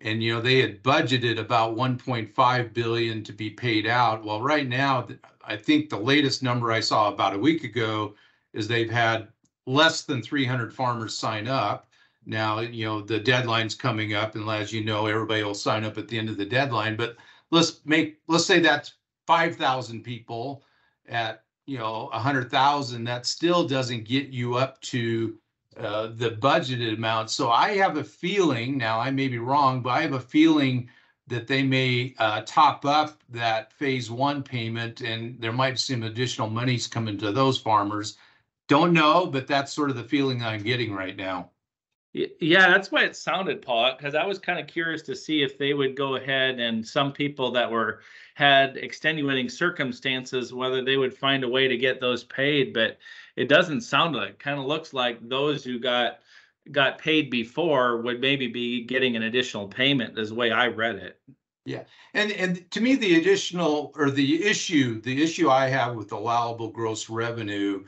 And, 0.03 0.23
you 0.23 0.35
know, 0.35 0.41
they 0.41 0.61
had 0.61 0.83
budgeted 0.83 1.39
about 1.39 1.77
1.5 1.77 2.75
billion 2.75 3.23
to 3.25 3.33
be 3.33 3.51
paid 3.51 3.87
out. 3.87 4.25
Well, 4.25 4.43
right 4.43 4.69
now, 4.69 5.07
I 5.45 5.57
think 5.57 5.89
the 5.89 5.99
latest 5.99 6.43
number 6.43 6.73
I 6.73 6.81
saw 6.81 7.09
about 7.09 7.35
a 7.35 7.39
week 7.39 7.63
ago 7.63 8.15
is 8.53 8.67
they've 8.67 8.91
had 8.91 9.29
less 9.67 10.03
than 10.03 10.23
300 10.23 10.75
farmers 10.75 11.17
sign 11.17 11.47
up. 11.47 11.89
Now, 12.27 12.61
you 12.61 12.85
know, 12.85 13.01
the 13.01 13.19
deadline's 13.19 13.75
coming 13.75 14.15
up, 14.15 14.35
and 14.35 14.49
as 14.49 14.73
you 14.73 14.85
know, 14.85 15.07
everybody 15.07 15.43
will 15.43 15.55
sign 15.55 15.85
up 15.85 15.99
at 15.99 16.09
the 16.09 16.19
end 16.19 16.29
of 16.29 16.37
the 16.37 16.45
deadline. 16.45 16.97
But 16.97 17.17
let's 17.51 17.81
make 17.85 18.19
let's 18.29 18.47
say 18.47 18.61
that's 18.61 18.95
5,000 19.27 20.03
people 20.03 20.65
at 21.09 21.43
you 21.67 21.79
know 21.79 22.09
100,000. 22.13 23.05
That 23.05 23.27
still 23.27 23.67
doesn't 23.67 24.05
get 24.05 24.29
you 24.29 24.55
up 24.55 24.81
to 24.83 25.37
uh, 25.79 26.09
the 26.15 26.31
budgeted 26.31 26.95
amount. 26.95 27.31
So 27.31 27.51
I 27.51 27.77
have 27.77 27.97
a 27.97 28.05
feeling 28.05 28.79
now, 28.79 29.01
I 29.01 29.11
may 29.11 29.29
be 29.29 29.39
wrong, 29.39 29.81
but 29.83 29.91
I 29.91 30.03
have 30.03 30.15
a 30.15 30.21
feeling 30.21 30.89
that 31.29 31.47
they 31.47 31.63
may 31.63 32.15
uh, 32.19 32.43
top 32.45 32.85
up 32.85 33.23
that 33.31 33.73
phase 33.73 34.11
one 34.11 34.43
payment, 34.43 35.01
and 35.01 35.41
there 35.41 35.53
might 35.53 35.73
be 35.73 35.77
some 35.77 36.03
additional 36.03 36.51
monies 36.51 36.87
coming 36.87 37.17
to 37.19 37.33
those 37.33 37.59
farmers 37.59 38.19
don't 38.73 38.95
know, 38.95 39.27
but 39.27 39.47
that's 39.47 39.71
sort 39.71 39.91
of 39.91 39.97
the 39.97 40.05
feeling 40.05 40.43
I'm 40.43 40.63
getting 40.63 40.95
right 40.95 41.15
now. 41.15 41.51
Yeah, 42.15 42.69
that's 42.69 42.91
why 42.91 43.05
it 43.05 43.17
sounded, 43.17 43.61
Paul, 43.63 43.95
because 43.97 44.15
I 44.15 44.27
was 44.27 44.39
kind 44.39 44.59
of 44.59 44.67
curious 44.67 45.03
to 45.03 45.17
see 45.17 45.43
if 45.43 45.57
they 45.57 45.75
would 45.75 45.95
go 45.95 46.17
ahead 46.17 46.59
and 46.59 46.87
some 46.87 47.13
people 47.13 47.51
that 47.53 47.71
were 47.71 48.01
had 48.35 48.79
extenuating 48.79 49.49
circumstances, 49.51 50.55
whether 50.55 50.83
they 50.83 50.97
would 50.97 51.17
find 51.17 51.45
a 51.45 51.49
way 51.49 51.69
to 51.69 51.77
get 51.77 52.01
those 52.01 52.25
paid. 52.25 52.73
But 52.73 52.99
it 53.37 53.49
doesn't 53.49 53.83
sound 53.83 54.17
like. 54.17 54.39
Kind 54.39 54.59
of 54.59 54.67
looks 54.67 54.93
like 54.93 55.27
those 55.29 55.65
who 55.65 55.79
got 55.79 56.19
got 56.71 56.99
paid 56.99 57.31
before 57.31 58.01
would 58.03 58.21
maybe 58.21 58.47
be 58.47 58.85
getting 58.85 59.17
an 59.17 59.25
additional 59.25 59.69
payment. 59.69 60.19
Is 60.19 60.31
the 60.31 60.35
way 60.35 60.51
I 60.51 60.69
read 60.69 60.97
it. 60.97 61.21
Yeah, 61.65 61.85
and 62.15 62.33
and 62.33 62.71
to 62.73 62.81
me, 62.81 62.97
the 62.97 63.17
additional 63.17 63.93
or 63.97 64.11
the 64.11 64.45
issue, 64.45 65.01
the 65.01 65.23
issue 65.23 65.49
I 65.49 65.69
have 65.69 65.95
with 65.95 66.13
allowable 66.13 66.69
gross 66.69 67.09
revenue 67.09 67.85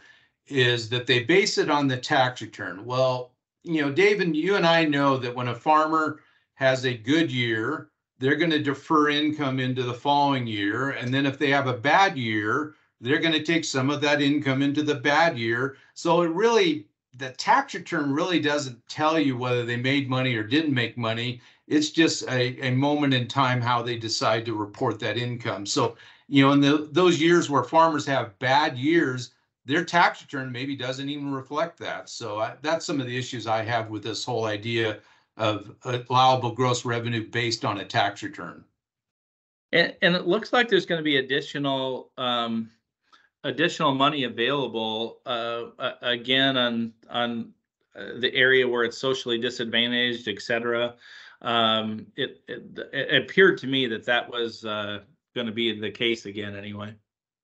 is 0.46 0.88
that 0.90 1.06
they 1.06 1.24
base 1.24 1.58
it 1.58 1.70
on 1.70 1.88
the 1.88 1.96
tax 1.96 2.42
return. 2.42 2.84
Well, 2.84 3.32
you 3.62 3.80
know, 3.80 3.90
David, 3.90 4.36
you 4.36 4.56
and 4.56 4.66
I 4.66 4.84
know 4.84 5.16
that 5.16 5.34
when 5.34 5.48
a 5.48 5.54
farmer 5.54 6.20
has 6.54 6.84
a 6.84 6.96
good 6.96 7.32
year, 7.32 7.88
they're 8.18 8.36
going 8.36 8.50
to 8.50 8.62
defer 8.62 9.08
income 9.08 9.58
into 9.58 9.82
the 9.82 9.94
following 9.94 10.46
year. 10.46 10.90
And 10.90 11.12
then 11.12 11.26
if 11.26 11.38
they 11.38 11.50
have 11.50 11.66
a 11.66 11.76
bad 11.76 12.16
year, 12.16 12.74
they're 13.00 13.20
going 13.20 13.34
to 13.34 13.42
take 13.42 13.64
some 13.64 13.90
of 13.90 14.00
that 14.00 14.22
income 14.22 14.62
into 14.62 14.82
the 14.82 14.94
bad 14.94 15.38
year. 15.38 15.76
So 15.94 16.22
it 16.22 16.30
really, 16.30 16.86
the 17.16 17.30
tax 17.30 17.74
return 17.74 18.12
really 18.12 18.40
doesn't 18.40 18.86
tell 18.88 19.18
you 19.18 19.36
whether 19.36 19.64
they 19.64 19.76
made 19.76 20.08
money 20.08 20.34
or 20.34 20.42
didn't 20.42 20.74
make 20.74 20.96
money. 20.96 21.40
It's 21.66 21.90
just 21.90 22.22
a, 22.28 22.60
a 22.66 22.70
moment 22.70 23.14
in 23.14 23.28
time 23.28 23.60
how 23.60 23.82
they 23.82 23.96
decide 23.98 24.44
to 24.46 24.54
report 24.54 24.98
that 25.00 25.16
income. 25.16 25.66
So, 25.66 25.96
you 26.28 26.44
know, 26.44 26.52
in 26.52 26.60
the, 26.60 26.88
those 26.92 27.20
years 27.20 27.50
where 27.50 27.64
farmers 27.64 28.06
have 28.06 28.38
bad 28.38 28.78
years, 28.78 29.32
their 29.66 29.84
tax 29.84 30.22
return 30.22 30.52
maybe 30.52 30.76
doesn't 30.76 31.08
even 31.08 31.32
reflect 31.32 31.78
that. 31.78 32.08
So 32.08 32.40
I, 32.40 32.54
that's 32.62 32.84
some 32.84 33.00
of 33.00 33.06
the 33.06 33.16
issues 33.16 33.46
I 33.46 33.62
have 33.62 33.90
with 33.90 34.02
this 34.02 34.24
whole 34.24 34.44
idea 34.44 34.98
of 35.36 35.74
allowable 35.84 36.52
gross 36.52 36.84
revenue 36.84 37.28
based 37.28 37.64
on 37.64 37.78
a 37.78 37.84
tax 37.84 38.22
return. 38.22 38.64
And, 39.72 39.94
and 40.02 40.14
it 40.14 40.26
looks 40.26 40.52
like 40.52 40.68
there's 40.68 40.86
going 40.86 41.00
to 41.00 41.04
be 41.04 41.16
additional 41.16 42.10
um, 42.16 42.70
additional 43.44 43.94
money 43.94 44.24
available 44.24 45.20
uh, 45.26 45.66
again 46.02 46.56
on 46.56 46.92
on 47.08 47.52
uh, 47.96 48.18
the 48.18 48.34
area 48.34 48.66
where 48.66 48.84
it's 48.84 48.98
socially 48.98 49.38
disadvantaged, 49.38 50.26
et 50.26 50.42
cetera. 50.42 50.94
Um, 51.42 52.06
it, 52.16 52.42
it, 52.48 52.78
it 52.92 53.22
appeared 53.22 53.58
to 53.58 53.66
me 53.66 53.86
that 53.86 54.04
that 54.06 54.28
was 54.28 54.64
uh, 54.64 55.00
going 55.34 55.46
to 55.46 55.52
be 55.52 55.78
the 55.78 55.90
case 55.90 56.26
again 56.26 56.56
anyway. 56.56 56.94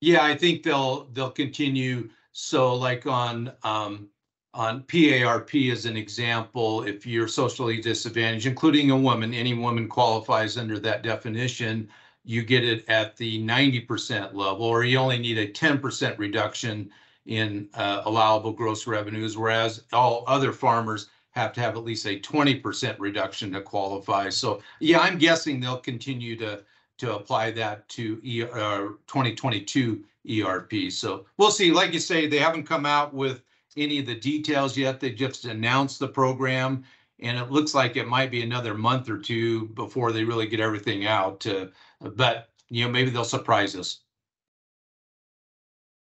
Yeah, 0.01 0.23
I 0.23 0.35
think 0.35 0.63
they'll 0.63 1.05
they'll 1.13 1.29
continue. 1.31 2.09
So 2.31 2.73
like 2.73 3.05
on 3.05 3.51
um, 3.63 4.09
on 4.53 4.83
PARP 4.83 5.71
as 5.71 5.85
an 5.85 5.95
example, 5.95 6.83
if 6.83 7.05
you're 7.05 7.27
socially 7.27 7.79
disadvantaged, 7.79 8.47
including 8.47 8.91
a 8.91 8.97
woman, 8.97 9.33
any 9.33 9.53
woman 9.53 9.87
qualifies 9.87 10.57
under 10.57 10.79
that 10.79 11.03
definition, 11.03 11.87
you 12.23 12.43
get 12.43 12.63
it 12.63 12.87
at 12.87 13.17
the 13.17 13.43
90% 13.43 14.33
level, 14.33 14.65
or 14.65 14.83
you 14.83 14.97
only 14.97 15.17
need 15.17 15.37
a 15.37 15.47
10% 15.47 16.17
reduction 16.17 16.89
in 17.25 17.69
uh, 17.73 18.01
allowable 18.05 18.51
gross 18.51 18.87
revenues, 18.87 19.37
whereas 19.37 19.83
all 19.93 20.23
other 20.27 20.51
farmers 20.51 21.09
have 21.31 21.53
to 21.53 21.61
have 21.61 21.75
at 21.75 21.83
least 21.83 22.05
a 22.05 22.19
20% 22.19 22.95
reduction 22.99 23.51
to 23.51 23.61
qualify. 23.61 24.29
So 24.29 24.61
yeah, 24.79 24.99
I'm 24.99 25.17
guessing 25.17 25.59
they'll 25.59 25.77
continue 25.77 26.35
to 26.37 26.63
to 26.97 27.15
apply 27.15 27.49
that 27.49 27.89
to 27.89 28.19
e, 28.23 28.43
uh, 28.43 28.89
2022 29.07 30.03
ERP. 30.29 30.91
So 30.91 31.25
we'll 31.37 31.49
see. 31.49 31.71
Like 31.71 31.93
you 31.93 31.99
say, 31.99 32.27
they 32.27 32.37
haven't 32.37 32.67
come 32.67 32.85
out 32.85 33.11
with 33.11 33.41
any 33.75 33.97
of 33.97 34.05
the 34.05 34.13
details 34.13 34.77
yet. 34.77 34.99
They 34.99 35.09
just 35.09 35.45
announced 35.45 35.97
the 35.97 36.07
program, 36.07 36.83
and 37.19 37.39
it 37.39 37.49
looks 37.49 37.73
like 37.73 37.95
it 37.95 38.07
might 38.07 38.29
be 38.29 38.43
another 38.43 38.75
month 38.75 39.09
or 39.09 39.17
two 39.17 39.67
before 39.69 40.11
they 40.11 40.23
really 40.23 40.45
get 40.45 40.59
everything 40.59 41.07
out. 41.07 41.43
Uh, 41.47 41.67
but 42.01 42.49
you 42.69 42.85
know, 42.85 42.91
maybe 42.91 43.09
they'll 43.09 43.23
surprise 43.23 43.75
us. 43.75 44.01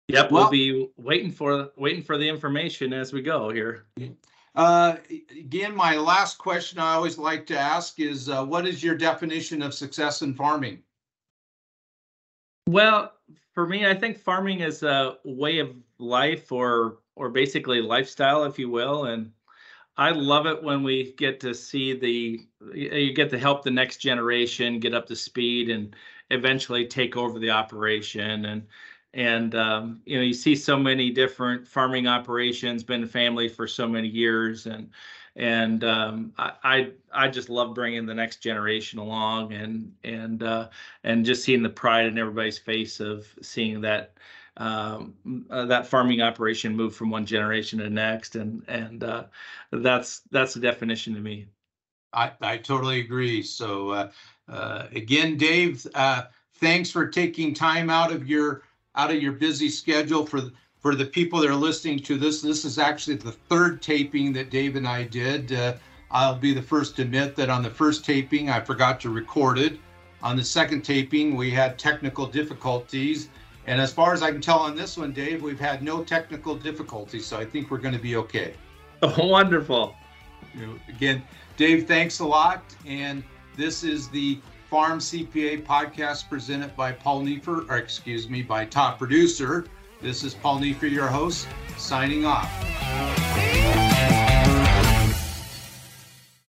Yep, 0.07 0.31
well, 0.31 0.43
we'll 0.43 0.51
be 0.51 0.89
waiting 0.97 1.31
for 1.31 1.69
waiting 1.77 2.01
for 2.01 2.17
the 2.17 2.27
information 2.27 2.93
as 2.93 3.13
we 3.13 3.21
go 3.21 3.51
here. 3.51 3.85
Uh, 4.55 4.97
again, 5.31 5.75
my 5.75 5.95
last 5.95 6.39
question 6.39 6.79
I 6.79 6.93
always 6.93 7.17
like 7.17 7.45
to 7.47 7.57
ask 7.57 7.99
is, 7.99 8.27
uh, 8.27 8.43
what 8.43 8.65
is 8.67 8.83
your 8.83 8.95
definition 8.95 9.61
of 9.61 9.73
success 9.73 10.23
in 10.23 10.33
farming? 10.33 10.81
Well, 12.67 13.13
for 13.53 13.67
me, 13.67 13.85
I 13.85 13.93
think 13.93 14.17
farming 14.17 14.61
is 14.61 14.83
a 14.83 15.17
way 15.23 15.59
of 15.59 15.75
life 15.99 16.51
or 16.51 16.99
or 17.15 17.29
basically 17.29 17.81
lifestyle, 17.81 18.45
if 18.45 18.57
you 18.57 18.69
will. 18.69 19.05
And 19.05 19.31
I 19.99 20.11
love 20.11 20.45
it 20.45 20.63
when 20.63 20.81
we 20.81 21.11
get 21.17 21.41
to 21.41 21.53
see 21.53 21.93
the 21.93 22.39
you 22.73 23.13
get 23.13 23.29
to 23.31 23.37
help 23.37 23.63
the 23.63 23.71
next 23.71 23.97
generation 23.97 24.79
get 24.79 24.93
up 24.93 25.05
to 25.07 25.15
speed 25.15 25.69
and 25.69 25.93
eventually 26.31 26.87
take 26.87 27.17
over 27.17 27.37
the 27.37 27.49
operation. 27.49 28.45
And 28.45 28.65
and 29.13 29.55
um, 29.55 30.01
you 30.05 30.17
know 30.17 30.23
you 30.23 30.33
see 30.33 30.55
so 30.55 30.77
many 30.77 31.11
different 31.11 31.67
farming 31.67 32.07
operations 32.07 32.81
been 32.81 33.05
family 33.07 33.49
for 33.49 33.67
so 33.67 33.89
many 33.89 34.07
years 34.07 34.67
and 34.67 34.89
and 35.35 35.83
um, 35.83 36.33
I, 36.37 36.51
I, 36.63 36.91
I 37.13 37.27
just 37.27 37.49
love 37.49 37.75
bringing 37.75 38.05
the 38.05 38.13
next 38.13 38.37
generation 38.37 38.99
along 38.99 39.51
and 39.51 39.93
and 40.05 40.43
uh, 40.43 40.69
and 41.03 41.25
just 41.25 41.43
seeing 41.43 41.61
the 41.61 41.69
pride 41.69 42.05
in 42.05 42.17
everybody's 42.17 42.57
face 42.57 43.01
of 43.01 43.27
seeing 43.41 43.81
that 43.81 44.13
um, 44.59 45.15
uh, 45.49 45.65
that 45.65 45.87
farming 45.87 46.21
operation 46.21 46.75
moved 46.75 46.95
from 46.95 47.09
one 47.09 47.25
generation 47.25 47.79
to 47.79 47.85
the 47.85 47.89
next 47.89 48.35
and 48.35 48.63
and 48.67 49.03
uh, 49.03 49.23
that's 49.71 50.21
that's 50.31 50.53
the 50.53 50.59
definition 50.59 51.15
to 51.15 51.21
me. 51.21 51.47
I, 52.13 52.31
I 52.41 52.57
totally 52.57 52.99
agree. 52.99 53.41
So 53.41 53.91
uh, 53.91 54.11
uh, 54.47 54.87
again, 54.93 55.37
Dave, 55.37 55.85
uh, 55.95 56.23
thanks 56.55 56.91
for 56.91 57.07
taking 57.07 57.53
time 57.53 57.89
out 57.89 58.11
of 58.11 58.27
your 58.27 58.63
out 58.95 59.11
of 59.11 59.21
your 59.21 59.33
busy 59.33 59.69
schedule 59.69 60.25
for 60.25 60.41
for 60.79 60.95
the 60.95 61.05
people 61.05 61.39
that 61.39 61.49
are 61.49 61.55
listening 61.55 61.99
to 61.99 62.17
this. 62.17 62.41
This 62.41 62.65
is 62.65 62.77
actually 62.77 63.17
the 63.17 63.31
third 63.31 63.81
taping 63.81 64.33
that 64.33 64.49
Dave 64.49 64.75
and 64.75 64.87
I 64.87 65.03
did. 65.03 65.51
Uh, 65.53 65.75
I'll 66.11 66.35
be 66.35 66.53
the 66.53 66.61
first 66.61 66.95
to 66.95 67.03
admit 67.03 67.35
that 67.35 67.49
on 67.49 67.63
the 67.63 67.69
first 67.69 68.03
taping 68.03 68.49
I 68.49 68.59
forgot 68.59 68.99
to 69.01 69.09
record 69.09 69.59
it. 69.59 69.79
On 70.21 70.35
the 70.35 70.43
second 70.43 70.81
taping 70.81 71.35
we 71.35 71.51
had 71.51 71.77
technical 71.77 72.25
difficulties. 72.25 73.29
And 73.67 73.79
as 73.79 73.93
far 73.93 74.13
as 74.13 74.23
I 74.23 74.31
can 74.31 74.41
tell 74.41 74.59
on 74.59 74.75
this 74.75 74.97
one, 74.97 75.11
Dave, 75.11 75.41
we've 75.41 75.59
had 75.59 75.83
no 75.83 76.03
technical 76.03 76.55
difficulties, 76.55 77.25
so 77.25 77.37
I 77.37 77.45
think 77.45 77.69
we're 77.69 77.77
going 77.77 77.93
to 77.93 78.01
be 78.01 78.15
okay. 78.15 78.53
Oh, 79.01 79.27
wonderful. 79.27 79.95
Again, 80.87 81.21
Dave, 81.57 81.87
thanks 81.87 82.19
a 82.19 82.25
lot. 82.25 82.63
And 82.85 83.23
this 83.55 83.83
is 83.83 84.09
the 84.09 84.39
Farm 84.69 84.99
CPA 84.99 85.65
podcast 85.65 86.29
presented 86.29 86.75
by 86.75 86.91
Paul 86.91 87.21
Neiffer, 87.21 87.65
or 87.69 87.77
excuse 87.77 88.29
me, 88.29 88.43
by 88.43 88.65
top 88.65 88.99
producer. 88.99 89.65
This 90.01 90.23
is 90.23 90.33
Paul 90.35 90.59
Neiffer, 90.59 90.87
your 90.87 91.07
host, 91.07 91.47
signing 91.77 92.25
off. 92.25 93.48